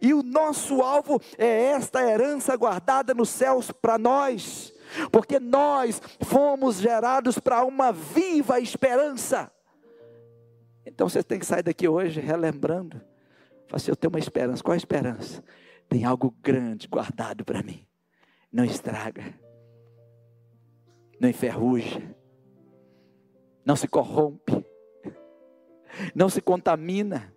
[0.00, 4.72] E o nosso alvo é esta herança guardada nos céus para nós,
[5.10, 9.50] porque nós fomos gerados para uma viva esperança.
[10.86, 12.98] Então você tem que sair daqui hoje relembrando.
[13.66, 14.62] Fala assim, eu tenho uma esperança.
[14.62, 15.42] Qual a esperança?
[15.88, 17.86] Tem algo grande guardado para mim.
[18.52, 19.34] Não estraga.
[21.18, 22.02] Não enferruja.
[23.64, 24.64] Não se corrompe.
[26.14, 27.33] Não se contamina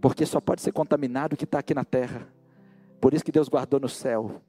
[0.00, 2.26] porque só pode ser contaminado o que está aqui na terra.
[3.00, 4.40] Por isso que Deus guardou no céu.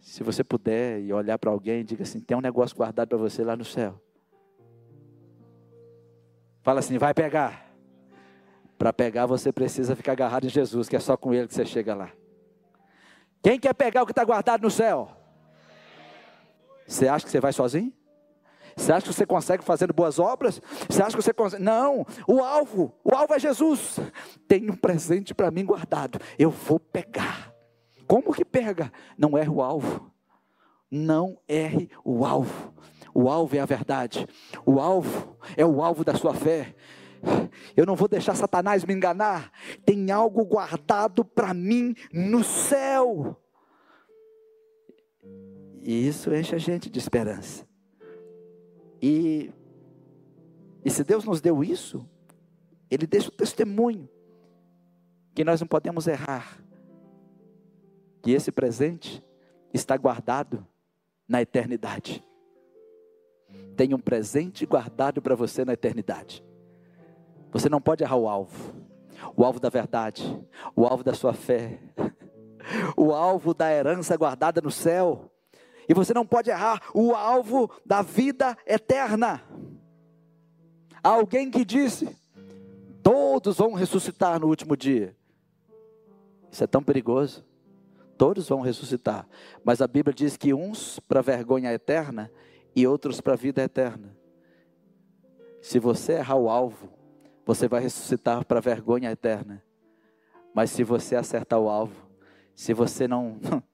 [0.00, 3.42] Se você puder e olhar para alguém, diga assim: tem um negócio guardado para você
[3.42, 4.00] lá no céu.
[6.62, 7.64] Fala assim: vai pegar.
[8.76, 11.64] Para pegar, você precisa ficar agarrado em Jesus, que é só com Ele que você
[11.64, 12.12] chega lá.
[13.42, 15.10] Quem quer pegar o que está guardado no céu?
[16.86, 17.92] Você acha que você vai sozinho?
[18.76, 20.60] Você acha que você consegue fazendo boas obras?
[20.88, 21.62] Você acha que você consegue?
[21.62, 23.98] Não, o alvo, o alvo é Jesus.
[24.48, 26.18] Tem um presente para mim guardado.
[26.38, 27.52] Eu vou pegar.
[28.06, 28.92] Como que pega?
[29.16, 30.10] Não erre o alvo.
[30.90, 32.74] Não erre o alvo.
[33.14, 34.26] O alvo é a verdade.
[34.66, 36.74] O alvo é o alvo da sua fé.
[37.76, 39.50] Eu não vou deixar Satanás me enganar.
[39.84, 43.40] Tem algo guardado para mim no céu.
[45.82, 47.66] E isso enche a gente de esperança.
[49.06, 49.52] E,
[50.82, 52.08] e se Deus nos deu isso,
[52.90, 54.08] Ele deixa o testemunho
[55.34, 56.58] que nós não podemos errar,
[58.22, 59.22] que esse presente
[59.74, 60.66] está guardado
[61.28, 62.24] na eternidade.
[63.76, 66.42] Tem um presente guardado para você na eternidade.
[67.52, 68.74] Você não pode errar o alvo,
[69.36, 70.24] o alvo da verdade,
[70.74, 71.78] o alvo da sua fé,
[72.96, 75.30] o alvo da herança guardada no céu.
[75.88, 79.42] E você não pode errar o alvo da vida eterna.
[81.02, 82.08] Há alguém que disse
[83.04, 85.14] Todos vão ressuscitar no último dia.
[86.50, 87.44] Isso é tão perigoso.
[88.16, 89.28] Todos vão ressuscitar.
[89.62, 92.32] Mas a Bíblia diz que uns para vergonha eterna
[92.74, 94.16] e outros para a vida eterna.
[95.60, 96.88] Se você errar o alvo,
[97.44, 99.62] você vai ressuscitar para vergonha eterna.
[100.54, 102.08] Mas se você acertar o alvo,
[102.54, 103.38] se você não.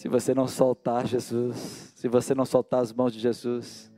[0.00, 3.92] se você não soltar Jesus, se você não soltar as mãos de Jesus,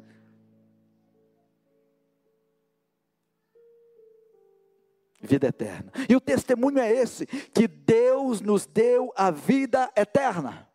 [5.21, 5.93] vida eterna.
[6.09, 10.69] E o testemunho é esse: que Deus nos deu a vida eterna.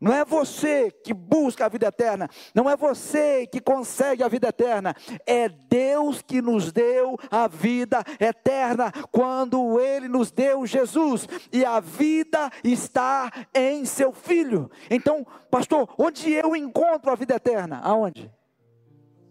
[0.00, 4.48] Não é você que busca a vida eterna, não é você que consegue a vida
[4.48, 4.94] eterna,
[5.26, 11.80] é Deus que nos deu a vida eterna quando Ele nos deu Jesus, e a
[11.80, 14.70] vida está em Seu Filho.
[14.90, 17.80] Então, pastor, onde eu encontro a vida eterna?
[17.82, 18.30] Aonde?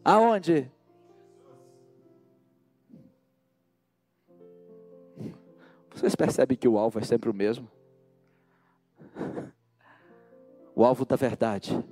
[0.03, 0.71] Aonde?
[5.93, 7.69] Vocês percebem que o alvo é sempre o mesmo?
[10.75, 11.83] O alvo da verdade,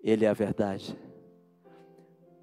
[0.00, 0.98] Ele é a verdade.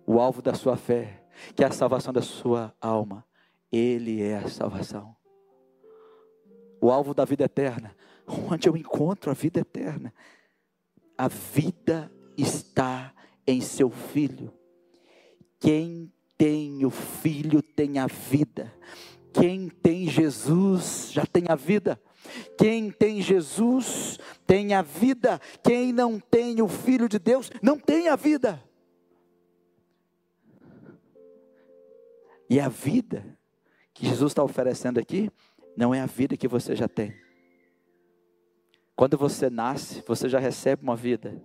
[0.05, 1.23] O alvo da sua fé,
[1.55, 3.25] que é a salvação da sua alma,
[3.71, 5.15] Ele é a salvação.
[6.81, 7.95] O alvo da vida eterna,
[8.51, 10.13] onde eu encontro a vida eterna?
[11.17, 13.13] A vida está
[13.45, 14.51] em seu Filho.
[15.59, 18.73] Quem tem o Filho tem a vida.
[19.31, 22.01] Quem tem Jesus já tem a vida.
[22.57, 25.39] Quem tem Jesus tem a vida.
[25.63, 28.63] Quem não tem o Filho de Deus não tem a vida.
[32.49, 33.37] E a vida
[33.93, 35.31] que Jesus está oferecendo aqui
[35.75, 37.15] não é a vida que você já tem.
[38.95, 41.41] Quando você nasce, você já recebe uma vida.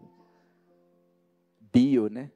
[1.61, 2.31] Bio, né?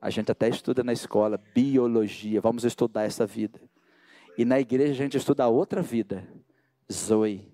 [0.00, 2.40] A gente até estuda na escola, biologia.
[2.40, 3.60] Vamos estudar essa vida.
[4.38, 6.26] E na igreja a gente estuda a outra vida,
[6.92, 7.50] Zoe.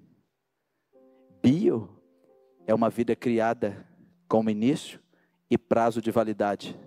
[1.43, 1.89] Bio
[2.67, 3.87] é uma vida criada
[4.29, 5.01] com início
[5.51, 6.79] e prazo de validade.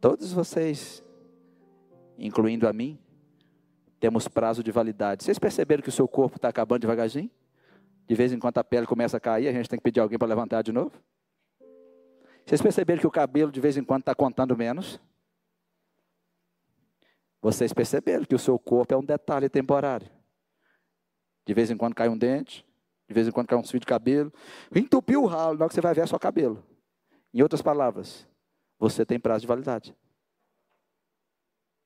[0.00, 1.02] Todos vocês,
[2.16, 2.98] incluindo a mim,
[3.98, 5.24] temos prazo de validade.
[5.24, 7.30] Vocês perceberam que o seu corpo está acabando devagarzinho?
[8.06, 10.18] De vez em quando a pele começa a cair, a gente tem que pedir alguém
[10.18, 10.92] para levantar de novo?
[12.46, 15.00] Vocês perceberam que o cabelo de vez em quando está contando menos?
[17.40, 20.08] Vocês perceberam que o seu corpo é um detalhe temporário.
[21.46, 22.66] De vez em quando cai um dente,
[23.06, 24.32] de vez em quando cai um fio de cabelo.
[24.74, 26.62] Entupiu o ralo, na hora que você vai ver é só cabelo.
[27.32, 28.26] Em outras palavras,
[28.78, 29.96] você tem prazo de validade.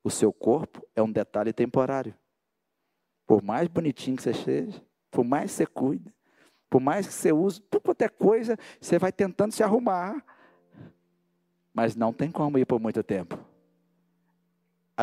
[0.03, 2.15] O seu corpo é um detalhe temporário.
[3.27, 6.13] Por mais bonitinho que você seja, por mais que você cuide,
[6.69, 10.25] por mais que você use tudo quanto é coisa, você vai tentando se arrumar.
[11.73, 13.39] Mas não tem como ir por muito tempo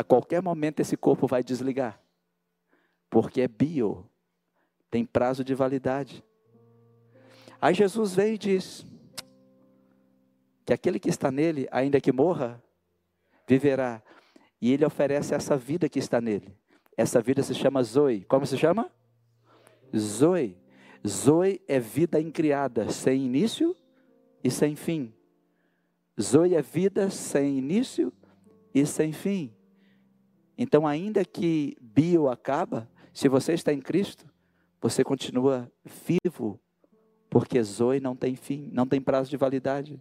[0.00, 2.00] a qualquer momento esse corpo vai desligar.
[3.10, 4.08] Porque é bio,
[4.90, 6.24] tem prazo de validade.
[7.60, 8.86] Aí Jesus vem e diz
[10.64, 12.62] que aquele que está nele, ainda que morra,
[13.46, 14.02] viverá.
[14.58, 16.56] E ele oferece essa vida que está nele.
[16.96, 18.24] Essa vida se chama Zoe.
[18.24, 18.90] Como se chama?
[19.94, 20.56] Zoe.
[21.06, 23.76] Zoe é vida incriada, sem início
[24.42, 25.12] e sem fim.
[26.18, 28.10] Zoe é vida sem início
[28.74, 29.54] e sem fim.
[30.62, 34.26] Então, ainda que bio acaba, se você está em Cristo,
[34.78, 35.72] você continua
[36.06, 36.60] vivo,
[37.30, 39.98] porque Zoe não tem fim, não tem prazo de validade.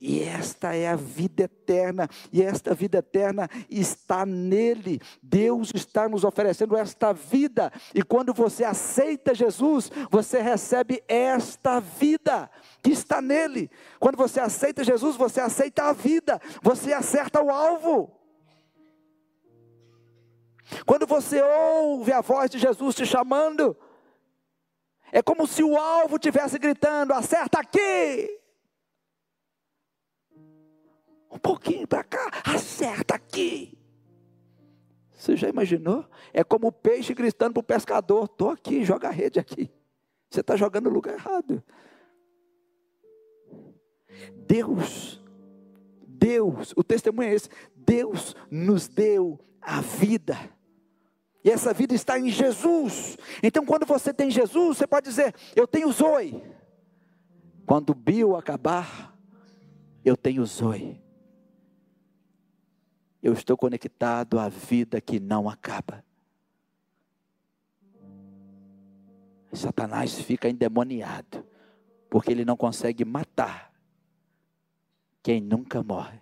[0.00, 5.00] E esta é a vida eterna, e esta vida eterna está nele.
[5.20, 12.48] Deus está nos oferecendo esta vida, e quando você aceita Jesus, você recebe esta vida
[12.80, 13.68] que está nele.
[13.98, 18.19] Quando você aceita Jesus, você aceita a vida, você acerta o alvo.
[20.86, 23.76] Quando você ouve a voz de Jesus te chamando,
[25.12, 28.38] é como se o alvo estivesse gritando: acerta aqui.
[31.30, 33.78] Um pouquinho para cá, acerta aqui.
[35.12, 36.08] Você já imaginou?
[36.32, 39.70] É como o peixe gritando para o pescador: estou aqui, joga a rede aqui.
[40.30, 41.62] Você está jogando no lugar errado.
[44.46, 45.22] Deus,
[46.06, 50.38] Deus, o testemunho é esse: Deus nos deu a vida.
[51.42, 53.16] E essa vida está em Jesus.
[53.42, 56.42] Então, quando você tem Jesus, você pode dizer: Eu tenho Zoe.
[57.66, 59.16] Quando o bio acabar,
[60.04, 61.00] eu tenho Zoe.
[63.22, 66.04] Eu estou conectado à vida que não acaba.
[69.52, 71.44] Satanás fica endemoniado,
[72.08, 73.72] porque ele não consegue matar
[75.22, 76.20] quem nunca morre,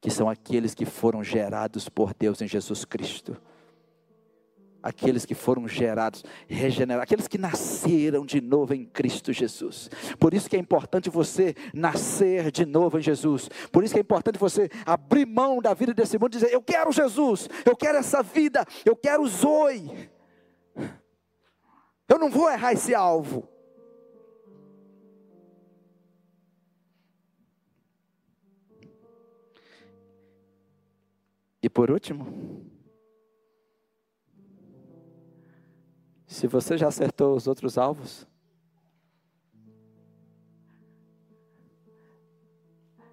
[0.00, 3.36] que são aqueles que foram gerados por Deus em Jesus Cristo
[4.82, 9.90] aqueles que foram gerados, regenerados, aqueles que nasceram de novo em Cristo Jesus.
[10.18, 13.48] Por isso que é importante você nascer de novo em Jesus.
[13.72, 16.62] Por isso que é importante você abrir mão da vida desse mundo e dizer: Eu
[16.62, 20.10] quero Jesus, eu quero essa vida, eu quero o Zoe.
[22.08, 23.46] Eu não vou errar esse alvo.
[31.62, 32.64] E por último,
[36.38, 38.24] Se você já acertou os outros alvos,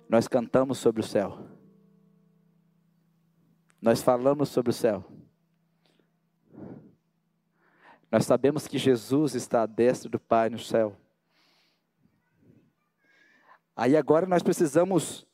[0.08, 1.40] nós cantamos sobre o céu.
[3.82, 5.04] Nós falamos sobre o céu.
[8.12, 10.96] Nós sabemos que Jesus está à destra do Pai no céu.
[13.76, 15.26] Aí agora nós precisamos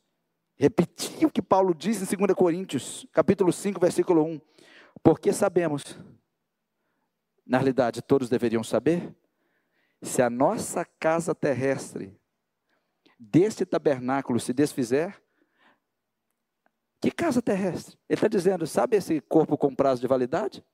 [0.56, 4.42] repetir o que Paulo diz em 2 Coríntios, capítulo 5, versículo 1.
[5.04, 6.00] Porque sabemos
[7.52, 9.14] na realidade todos deveriam saber,
[10.02, 12.18] se a nossa casa terrestre
[13.20, 15.22] deste tabernáculo se desfizer,
[17.02, 18.00] que casa terrestre?
[18.08, 20.66] Ele está dizendo, sabe esse corpo com prazo de validade?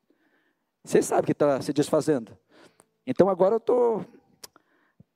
[0.84, 2.38] Vocês sabem que está se desfazendo.
[3.08, 4.06] Então agora eu estou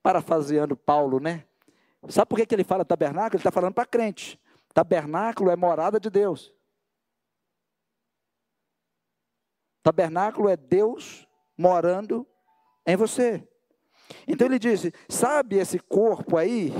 [0.01, 1.45] parafraseando Paulo, né?
[2.09, 3.35] Sabe por que, que ele fala tabernáculo?
[3.35, 4.41] Ele está falando para crente.
[4.73, 6.51] Tabernáculo é morada de Deus.
[9.83, 11.27] Tabernáculo é Deus
[11.57, 12.25] morando
[12.85, 13.43] em você.
[14.27, 16.71] Então ele disse: sabe esse corpo aí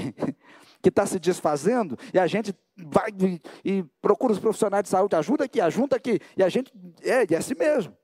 [0.82, 5.16] que está se desfazendo e a gente vai e, e, procura os profissionais de saúde,
[5.16, 7.96] ajuda aqui, ajuda aqui, e a gente é, é assim mesmo,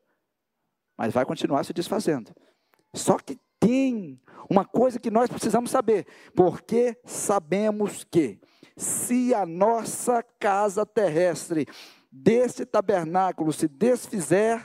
[0.97, 2.31] mas vai continuar se desfazendo.
[2.93, 6.05] Só que tem uma coisa que nós precisamos saber,
[6.35, 8.39] porque sabemos que
[8.75, 11.65] se a nossa casa terrestre
[12.11, 14.63] desse tabernáculo se desfizer,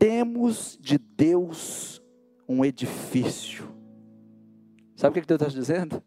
[0.00, 2.02] temos de Deus
[2.48, 3.68] um edifício.
[4.96, 6.02] Sabe o que Deus está dizendo?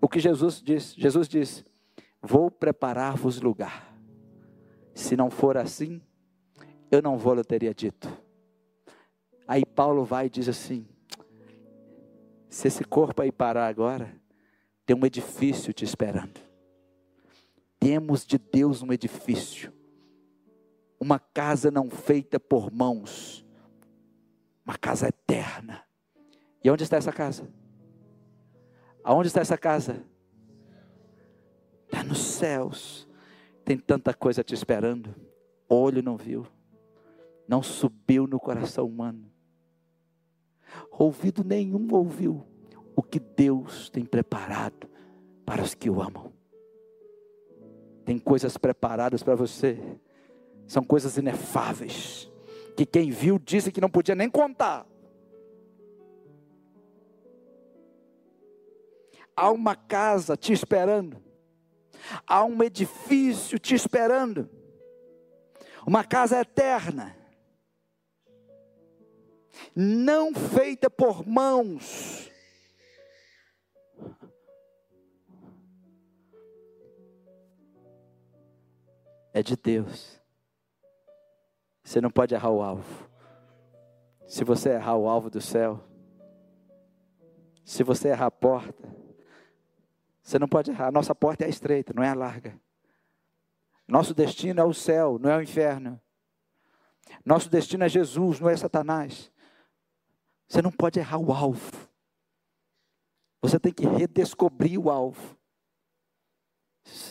[0.00, 0.98] O que Jesus disse?
[0.98, 1.64] Jesus disse:
[2.22, 3.92] Vou preparar-vos lugar.
[4.94, 6.00] Se não for assim,
[6.92, 8.08] eu não vou, eu teria dito.
[9.48, 10.86] Aí Paulo vai e diz assim:
[12.48, 14.14] Se esse corpo aí parar agora,
[14.86, 16.40] tem um edifício te esperando.
[17.80, 19.72] Temos de Deus um edifício
[21.00, 23.44] uma casa não feita por mãos,
[24.64, 25.84] uma casa eterna.
[26.62, 27.48] E onde está essa casa?
[29.02, 30.02] Aonde está essa casa?
[31.84, 33.06] Está nos céus.
[33.64, 35.14] Tem tanta coisa te esperando.
[35.68, 36.46] Olho não viu,
[37.48, 39.30] não subiu no coração humano.
[40.90, 42.46] Ouvido nenhum ouviu
[42.96, 44.88] o que Deus tem preparado
[45.44, 46.32] para os que o amam.
[48.04, 49.98] Tem coisas preparadas para você
[50.66, 52.30] são coisas inefáveis,
[52.76, 54.86] que quem viu disse que não podia nem contar.
[59.36, 61.22] Há uma casa te esperando,
[62.26, 64.48] há um edifício te esperando,
[65.86, 67.16] uma casa eterna,
[69.74, 72.30] não feita por mãos,
[79.32, 80.23] é de Deus.
[81.84, 83.08] Você não pode errar o alvo.
[84.26, 85.84] Se você errar o alvo do céu,
[87.62, 88.88] se você errar a porta,
[90.22, 90.90] você não pode errar.
[90.90, 92.58] Nossa porta é estreita, não é a larga.
[93.86, 96.00] Nosso destino é o céu, não é o inferno.
[97.22, 99.30] Nosso destino é Jesus, não é Satanás.
[100.48, 101.70] Você não pode errar o alvo.
[103.42, 105.36] Você tem que redescobrir o alvo.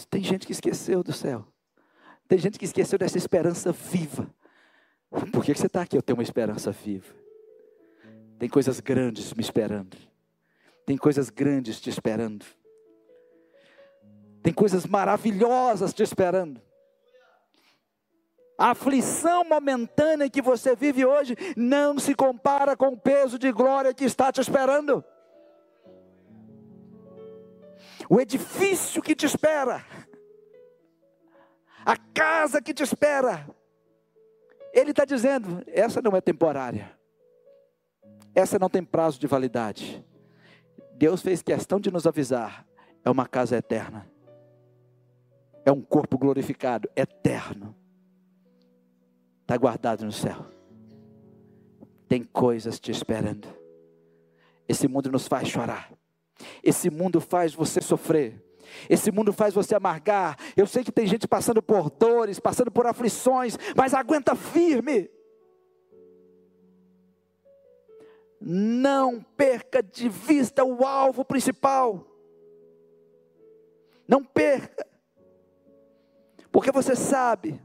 [0.10, 1.48] Tem gente que esqueceu do céu.
[2.28, 4.34] Tem gente que esqueceu dessa esperança viva.
[5.32, 5.96] Por que você está aqui?
[5.96, 7.14] Eu tenho uma esperança viva.
[8.40, 9.96] Tem coisas grandes me esperando.
[10.86, 12.46] Tem coisas grandes te esperando.
[14.42, 16.60] Tem coisas maravilhosas te esperando.
[18.58, 23.94] A aflição momentânea que você vive hoje não se compara com o peso de glória
[23.94, 25.04] que está te esperando.
[28.10, 29.86] O edifício que te espera,
[31.86, 33.48] a casa que te espera,
[34.74, 36.92] ele está dizendo: essa não é temporária,
[38.34, 40.04] essa não tem prazo de validade.
[40.96, 42.66] Deus fez questão de nos avisar:
[43.06, 44.10] é uma casa eterna,
[45.64, 47.76] é um corpo glorificado, eterno,
[49.42, 50.46] está guardado no céu.
[52.08, 53.48] Tem coisas te esperando.
[54.68, 55.92] Esse mundo nos faz chorar.
[56.64, 58.44] Esse mundo faz você sofrer.
[58.90, 60.38] Esse mundo faz você amargar.
[60.56, 65.10] Eu sei que tem gente passando por dores, passando por aflições, mas aguenta firme.
[68.40, 72.06] Não perca de vista o alvo principal.
[74.08, 74.86] Não perca.
[76.52, 77.62] Porque você sabe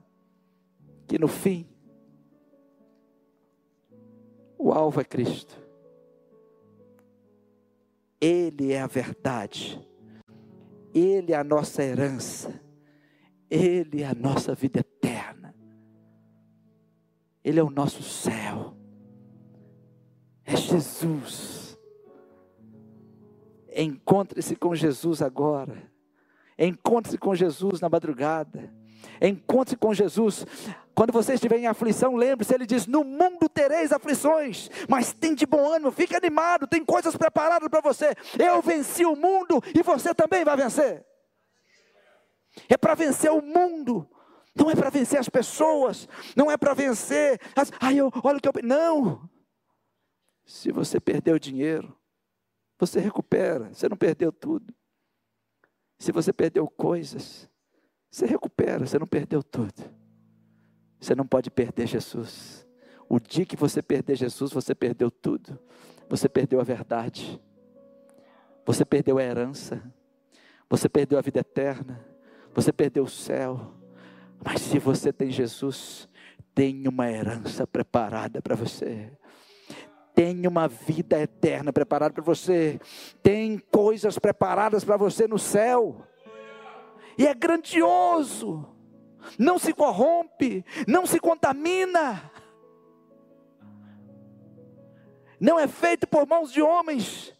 [1.06, 1.68] que no fim,
[4.56, 5.56] o alvo é Cristo.
[8.20, 9.87] Ele é a verdade.
[10.94, 12.60] Ele é a nossa herança.
[13.50, 15.54] Ele é a nossa vida eterna.
[17.42, 18.76] Ele é o nosso céu.
[20.44, 21.78] É Jesus.
[23.74, 25.90] Encontre-se com Jesus agora.
[26.58, 28.72] Encontre-se com Jesus na madrugada.
[29.20, 30.46] Encontre-se com Jesus.
[30.94, 35.46] Quando você estiver em aflição, lembre-se, ele diz: No mundo tereis aflições, mas tem de
[35.46, 38.14] bom ânimo, fique animado, tem coisas preparadas para você.
[38.38, 41.06] Eu venci o mundo e você também vai vencer.
[42.68, 44.08] É para vencer o mundo,
[44.54, 47.70] não é para vencer as pessoas, não é para vencer as.
[47.80, 48.52] Ai, eu, olha o que eu.
[48.64, 49.28] Não!
[50.44, 51.96] Se você perdeu dinheiro,
[52.78, 54.74] você recupera, você não perdeu tudo.
[55.98, 57.48] Se você perdeu coisas,
[58.10, 59.98] você recupera, você não perdeu tudo.
[61.00, 62.66] Você não pode perder Jesus.
[63.08, 65.58] O dia que você perder Jesus, você perdeu tudo.
[66.08, 67.40] Você perdeu a verdade.
[68.66, 69.82] Você perdeu a herança.
[70.68, 72.04] Você perdeu a vida eterna.
[72.54, 73.74] Você perdeu o céu.
[74.44, 76.08] Mas se você tem Jesus,
[76.54, 79.12] tem uma herança preparada para você
[80.18, 82.80] tem uma vida eterna preparada para você,
[83.22, 86.04] tem coisas preparadas para você no céu,
[87.18, 88.64] e é grandioso,
[89.36, 92.30] não se corrompe, não se contamina,
[95.40, 97.34] não é feito por mãos de homens,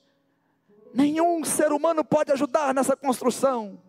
[0.93, 3.81] nenhum ser humano pode ajudar nessa construção,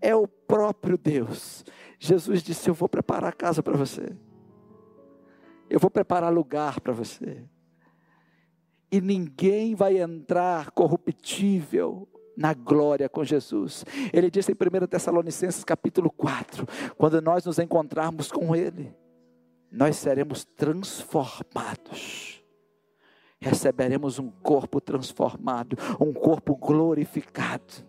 [0.00, 1.64] é o próprio Deus.
[2.00, 4.16] Jesus disse: Eu vou preparar a casa para você,
[5.70, 7.44] eu vou preparar lugar para você.
[8.90, 12.08] E ninguém vai entrar corruptível
[12.38, 13.84] na glória com Jesus.
[14.12, 16.66] Ele disse em 1 Tessalonicenses capítulo 4:
[16.96, 18.94] quando nós nos encontrarmos com Ele,
[19.70, 22.40] nós seremos transformados.
[23.40, 27.84] Receberemos um corpo transformado, um corpo glorificado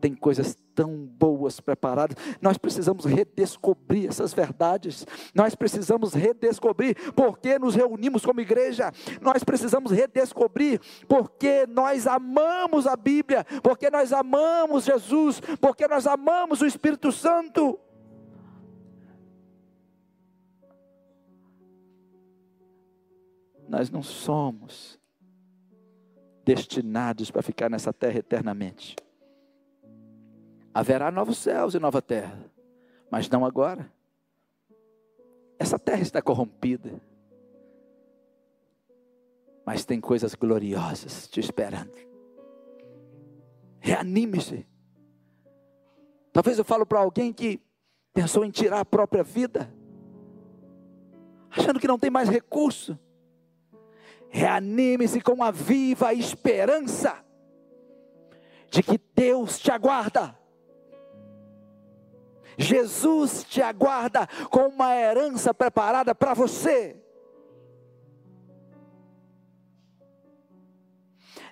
[0.00, 2.16] tem coisas tão boas preparadas.
[2.40, 5.06] Nós precisamos redescobrir essas verdades.
[5.34, 8.92] Nós precisamos redescobrir porque nos reunimos como igreja.
[9.22, 16.60] Nós precisamos redescobrir porque nós amamos a Bíblia, porque nós amamos Jesus, porque nós amamos
[16.60, 17.80] o Espírito Santo.
[23.66, 25.00] Nós não somos
[26.44, 28.94] destinados para ficar nessa terra eternamente.
[30.76, 32.38] Haverá novos céus e nova terra,
[33.10, 33.90] mas não agora.
[35.58, 37.00] Essa terra está corrompida,
[39.64, 41.94] mas tem coisas gloriosas te esperando.
[43.80, 44.66] Reanime-se.
[46.30, 47.58] Talvez eu falo para alguém que
[48.12, 49.72] pensou em tirar a própria vida,
[51.50, 52.98] achando que não tem mais recurso.
[54.28, 57.24] Reanime-se com a viva esperança
[58.70, 60.38] de que Deus te aguarda.
[62.58, 66.96] Jesus te aguarda com uma herança preparada para você.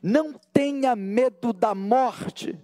[0.03, 2.59] Não tenha medo da morte,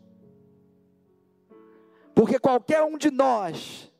[2.15, 3.91] porque qualquer um de nós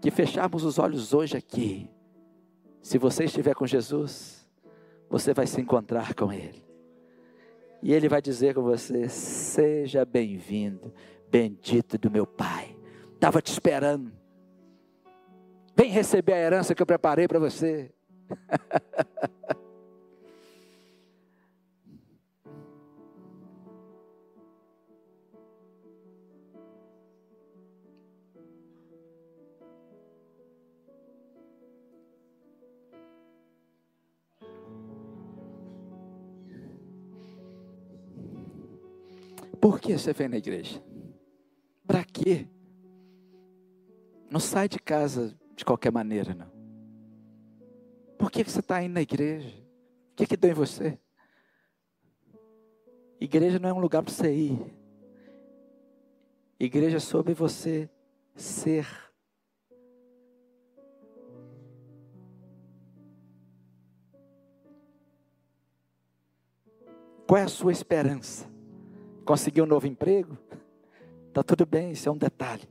[0.00, 1.90] que fecharmos os olhos hoje aqui,
[2.82, 4.46] se você estiver com Jesus,
[5.08, 6.64] você vai se encontrar com Ele.
[7.82, 10.92] E Ele vai dizer com você: seja bem-vindo,
[11.30, 12.76] Bendito do meu Pai,
[13.14, 14.12] estava te esperando.
[15.76, 17.92] Vem receber a herança que eu preparei para você.
[39.60, 40.80] Por que você vem na igreja?
[42.18, 42.48] Quê?
[44.28, 46.50] Não sai de casa de qualquer maneira, não.
[48.18, 49.54] Por que, que você está indo na igreja?
[50.12, 50.98] O que, que deu em você?
[53.20, 54.58] Igreja não é um lugar para você ir.
[56.58, 57.88] Igreja é sobre você
[58.34, 58.86] ser.
[67.26, 68.50] Qual é a sua esperança?
[69.24, 70.36] Conseguir um novo emprego?
[71.38, 72.68] Está tudo bem, isso é um detalhe.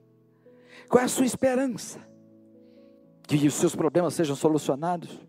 [0.89, 2.01] Qual é a sua esperança?
[3.26, 5.26] Que os seus problemas sejam solucionados?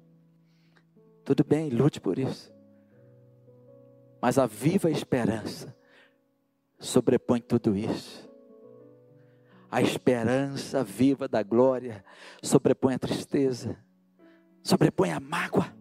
[1.24, 2.53] Tudo bem, lute por isso.
[4.20, 5.72] Mas a viva esperança
[6.80, 8.28] sobrepõe tudo isso.
[9.70, 12.05] A esperança viva da glória
[12.43, 13.76] sobrepõe a tristeza,
[14.64, 15.72] sobrepõe a mágoa,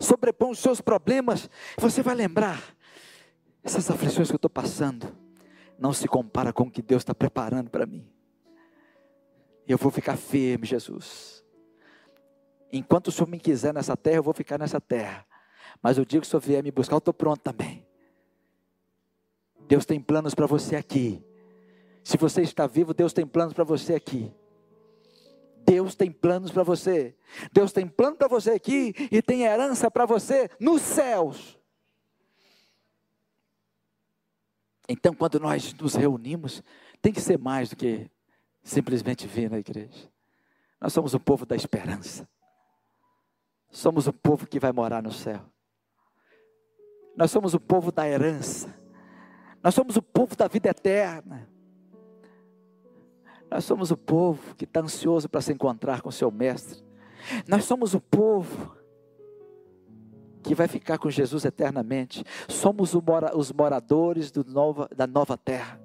[0.00, 1.48] sobrepõe os seus problemas.
[1.78, 2.60] Você vai lembrar,
[3.62, 5.22] essas aflições que eu estou passando,
[5.78, 8.06] não se compara com o que Deus está preparando para mim.
[9.66, 11.44] Eu vou ficar firme, Jesus.
[12.72, 15.26] Enquanto o Senhor me quiser nessa terra, eu vou ficar nessa terra.
[15.82, 17.86] Mas o dia que o Senhor vier me buscar, eu estou pronto também.
[19.66, 21.24] Deus tem planos para você aqui.
[22.02, 24.32] Se você está vivo, Deus tem planos para você aqui.
[25.64, 27.16] Deus tem planos para você.
[27.52, 31.58] Deus tem plano para você aqui e tem herança para você nos céus.
[34.88, 36.62] Então, quando nós nos reunimos,
[37.00, 38.10] tem que ser mais do que
[38.62, 40.10] simplesmente vir na igreja.
[40.80, 42.28] Nós somos o povo da esperança.
[43.70, 45.40] Somos o povo que vai morar no céu.
[47.16, 48.74] Nós somos o povo da herança.
[49.62, 51.48] Nós somos o povo da vida eterna.
[53.50, 56.84] Nós somos o povo que está ansioso para se encontrar com seu mestre.
[57.48, 58.76] Nós somos o povo
[60.44, 62.22] que vai ficar com Jesus eternamente.
[62.46, 65.80] Somos os moradores nova, da nova terra.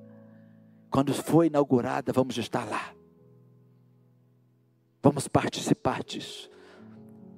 [0.92, 2.94] Quando for inaugurada, vamos estar lá.
[5.02, 6.50] Vamos participar disso.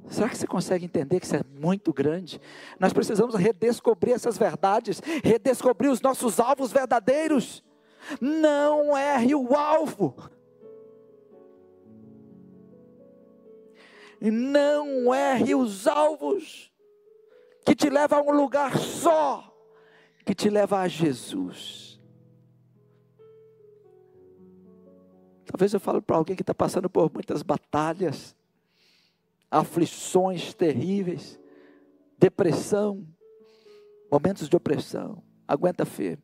[0.09, 2.41] Será que você consegue entender que isso é muito grande?
[2.79, 7.63] Nós precisamos redescobrir essas verdades, redescobrir os nossos alvos verdadeiros.
[8.19, 10.15] Não erre o alvo.
[14.19, 16.70] Não erre os alvos
[17.71, 19.49] que te leva a um lugar só,
[20.25, 22.01] que te leva a Jesus.
[25.45, 28.35] Talvez eu fale para alguém que está passando por muitas batalhas,
[29.49, 31.39] aflições terríveis,
[32.17, 33.07] depressão,
[34.11, 35.23] momentos de opressão.
[35.47, 36.21] Aguenta firme.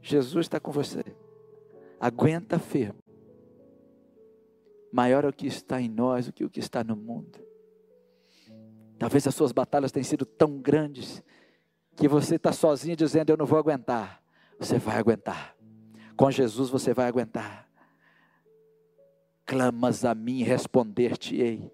[0.00, 1.04] Jesus está com você.
[2.00, 2.98] Aguenta firme.
[4.90, 7.51] Maior é o que está em nós do que o que está no mundo.
[9.02, 11.24] Talvez as suas batalhas tenham sido tão grandes
[11.96, 14.22] que você está sozinho dizendo: Eu não vou aguentar.
[14.60, 15.56] Você vai aguentar.
[16.16, 17.68] Com Jesus você vai aguentar.
[19.44, 21.68] Clamas a mim, responder-te-ei.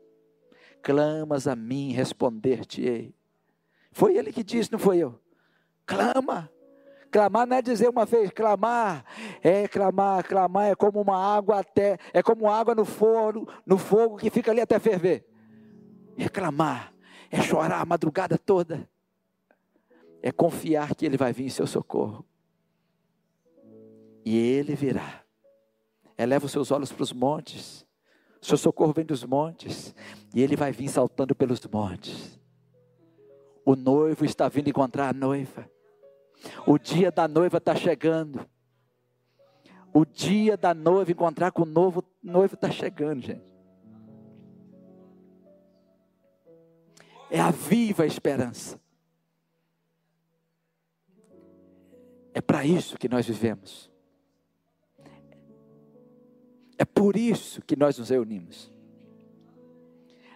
[0.82, 3.14] Clamas a mim, responder-te-ei.
[3.92, 5.20] Foi ele que disse, não foi eu.
[5.84, 6.50] Clama.
[7.10, 9.04] Clamar não é dizer uma vez, clamar
[9.42, 14.16] é clamar, clamar é como uma água até, é como água no fogo, no fogo
[14.16, 15.26] que fica ali até ferver.
[16.16, 16.97] Reclamar é
[17.42, 18.88] chorar a madrugada toda,
[20.22, 22.24] é confiar que Ele vai vir em seu socorro.
[24.24, 25.22] E Ele virá.
[26.16, 27.86] Eleva os seus olhos para os montes.
[28.40, 29.94] Seu socorro vem dos montes.
[30.34, 32.38] E Ele vai vir saltando pelos montes.
[33.64, 35.70] O noivo está vindo encontrar a noiva.
[36.66, 38.46] O dia da noiva está chegando.
[39.92, 43.57] O dia da noiva encontrar com o novo noivo está chegando, gente.
[47.30, 48.80] É a viva esperança.
[52.32, 53.90] É para isso que nós vivemos.
[56.78, 58.72] É por isso que nós nos reunimos.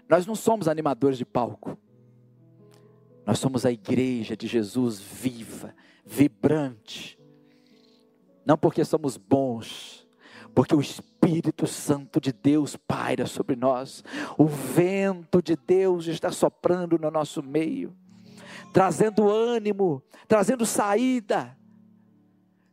[0.09, 1.78] Nós não somos animadores de palco.
[3.24, 5.74] Nós somos a igreja de Jesus viva,
[6.05, 7.18] vibrante.
[8.45, 10.01] Não porque somos bons,
[10.55, 14.05] porque o Espírito Santo de Deus paira sobre nós,
[14.36, 17.96] o vento de Deus está soprando no nosso meio,
[18.72, 21.57] trazendo ânimo, trazendo saída.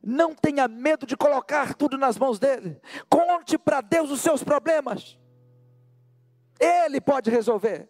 [0.02, 5.18] Não tenha medo de colocar tudo nas mãos dele, conte para Deus os seus problemas,
[6.60, 7.90] Ele pode resolver,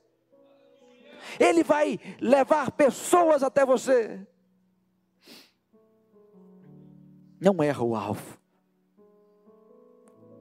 [1.39, 4.27] Ele vai levar pessoas até você.
[7.41, 8.38] Não erra o alvo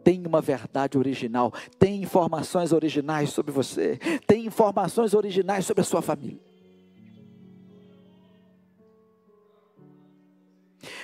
[0.09, 6.01] tem uma verdade original, tem informações originais sobre você, tem informações originais sobre a sua
[6.01, 6.41] família.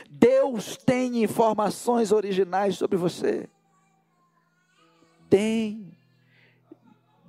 [0.08, 3.46] Deus tem informações originais sobre você.
[5.28, 5.94] Tem.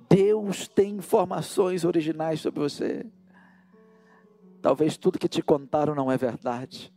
[0.08, 3.04] Deus tem informações originais sobre você.
[4.62, 6.90] Talvez tudo que te contaram não é verdade.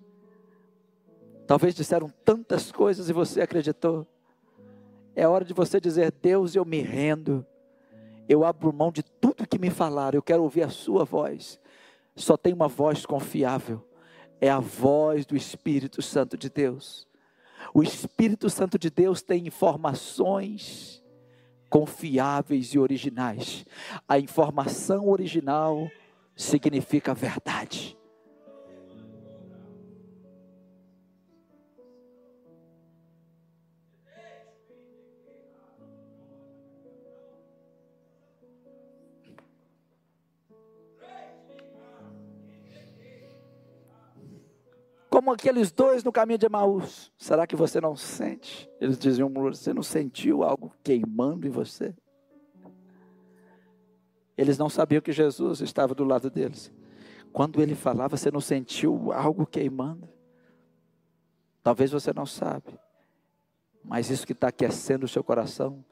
[1.45, 4.07] Talvez disseram tantas coisas e você acreditou.
[5.15, 7.45] É hora de você dizer: Deus, eu me rendo.
[8.27, 11.59] Eu abro mão de tudo que me falaram, eu quero ouvir a sua voz.
[12.15, 13.83] Só tem uma voz confiável,
[14.39, 17.07] é a voz do Espírito Santo de Deus.
[17.73, 21.03] O Espírito Santo de Deus tem informações
[21.69, 23.65] confiáveis e originais.
[24.07, 25.89] A informação original
[26.35, 27.98] significa verdade.
[45.19, 47.11] Como aqueles dois no caminho de Emaús.
[47.17, 48.69] Será que você não sente?
[48.79, 51.93] Eles diziam, você não sentiu algo queimando em você?
[54.37, 56.71] Eles não sabiam que Jesus estava do lado deles.
[57.33, 60.07] Quando ele falava, você não sentiu algo queimando?
[61.61, 62.79] Talvez você não sabe.
[63.83, 65.83] Mas isso que está aquecendo o seu coração,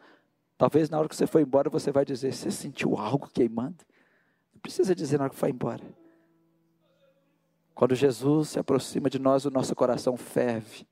[0.57, 3.83] talvez na hora que você foi embora, você vai dizer: Você sentiu algo queimando?
[4.53, 5.83] Não precisa dizer na hora que foi embora.
[7.77, 10.87] Quando Jesus se aproxima de nós, o nosso coração ferve.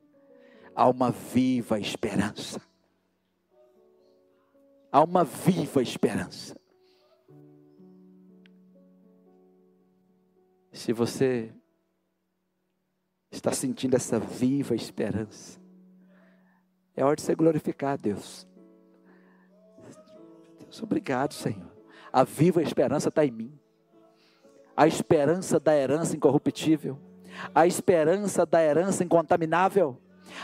[0.76, 2.62] Há uma viva esperança.
[4.92, 6.56] Há uma viva esperança.
[10.72, 11.52] Se você
[13.32, 15.60] está sentindo essa viva esperança,
[16.96, 18.48] é hora de você glorificar a Deus.
[20.60, 21.76] Deus, obrigado, Senhor.
[22.14, 23.64] A viva esperança está em mim
[24.76, 27.00] a esperança da herança incorruptível,
[27.54, 29.98] a esperança da herança incontaminável,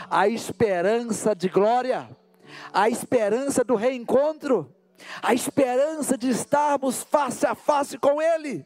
[0.08, 2.08] a esperança de glória,
[2.72, 4.74] a esperança do reencontro,
[5.22, 8.64] a esperança de estarmos face a face com Ele,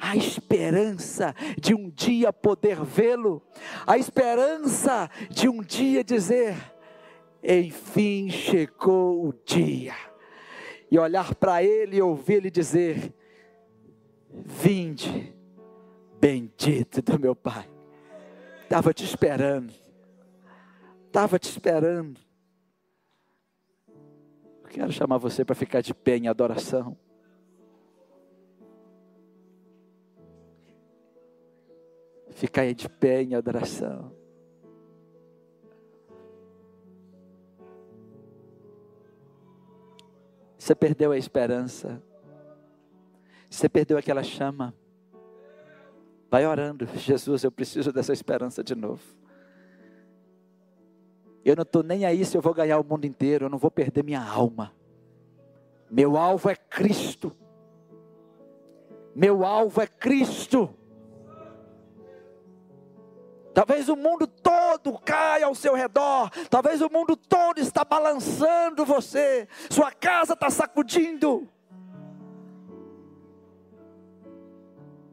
[0.00, 3.42] a esperança de um dia poder vê-lo,
[3.86, 6.56] a esperança de um dia dizer:
[7.42, 9.94] enfim chegou o dia,
[10.90, 13.14] e olhar para Ele e ouvir Ele dizer:
[14.32, 15.34] Vinde,
[16.18, 17.68] bendito do meu Pai.
[18.62, 19.72] Estava te esperando.
[21.06, 22.18] Estava te esperando.
[24.62, 26.96] Eu quero chamar você para ficar de pé em adoração.
[32.30, 34.10] Ficar de pé em adoração.
[40.58, 42.02] Você perdeu a esperança.
[43.52, 44.74] Você perdeu aquela chama.
[46.30, 49.02] Vai orando, Jesus, eu preciso dessa esperança de novo.
[51.44, 53.70] Eu não estou nem aí se eu vou ganhar o mundo inteiro, eu não vou
[53.70, 54.72] perder minha alma.
[55.90, 57.30] Meu alvo é Cristo.
[59.14, 60.74] Meu alvo é Cristo.
[63.52, 66.30] Talvez o mundo todo caia ao seu redor.
[66.48, 69.46] Talvez o mundo todo está balançando você.
[69.68, 71.51] Sua casa está sacudindo.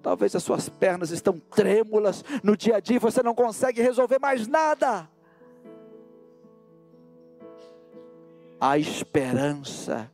[0.10, 4.48] Talvez as suas pernas estão trêmulas no dia a dia, você não consegue resolver mais
[4.48, 5.08] nada.
[8.60, 10.12] A esperança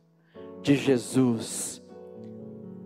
[0.60, 1.82] de Jesus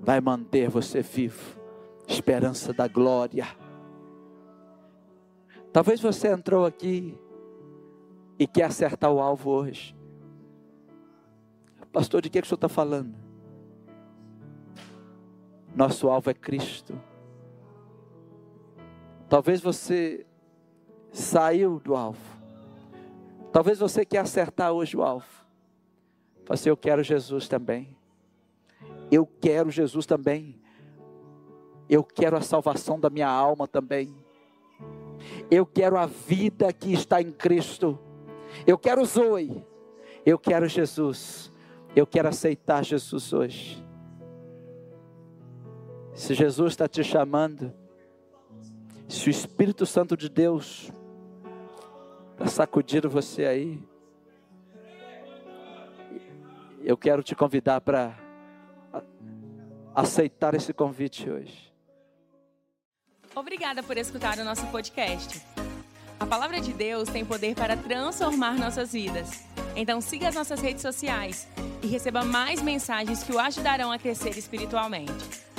[0.00, 1.58] vai manter você vivo.
[2.06, 3.48] Esperança da glória.
[5.72, 7.18] Talvez você entrou aqui
[8.38, 9.96] e quer acertar o alvo hoje.
[11.92, 13.29] Pastor, de que, que o senhor está falando?
[15.74, 16.98] Nosso alvo é Cristo.
[19.28, 20.26] Talvez você
[21.12, 22.18] saiu do alvo.
[23.52, 25.26] Talvez você quer acertar hoje o alvo.
[26.44, 27.96] Fala assim, eu quero Jesus também.
[29.10, 30.60] Eu quero Jesus também.
[31.88, 34.14] Eu quero a salvação da minha alma também.
[35.50, 37.98] Eu quero a vida que está em Cristo.
[38.66, 39.64] Eu quero Zoe.
[40.24, 41.52] Eu quero Jesus.
[41.94, 43.84] Eu quero aceitar Jesus hoje.
[46.14, 47.72] Se Jesus está te chamando,
[49.08, 50.90] se o Espírito Santo de Deus
[52.32, 53.82] está sacudindo você aí,
[56.82, 58.18] eu quero te convidar para
[59.94, 61.70] aceitar esse convite hoje.
[63.34, 65.40] Obrigada por escutar o nosso podcast.
[66.18, 69.44] A palavra de Deus tem poder para transformar nossas vidas.
[69.74, 71.48] Então siga as nossas redes sociais
[71.82, 75.49] e receba mais mensagens que o ajudarão a crescer espiritualmente.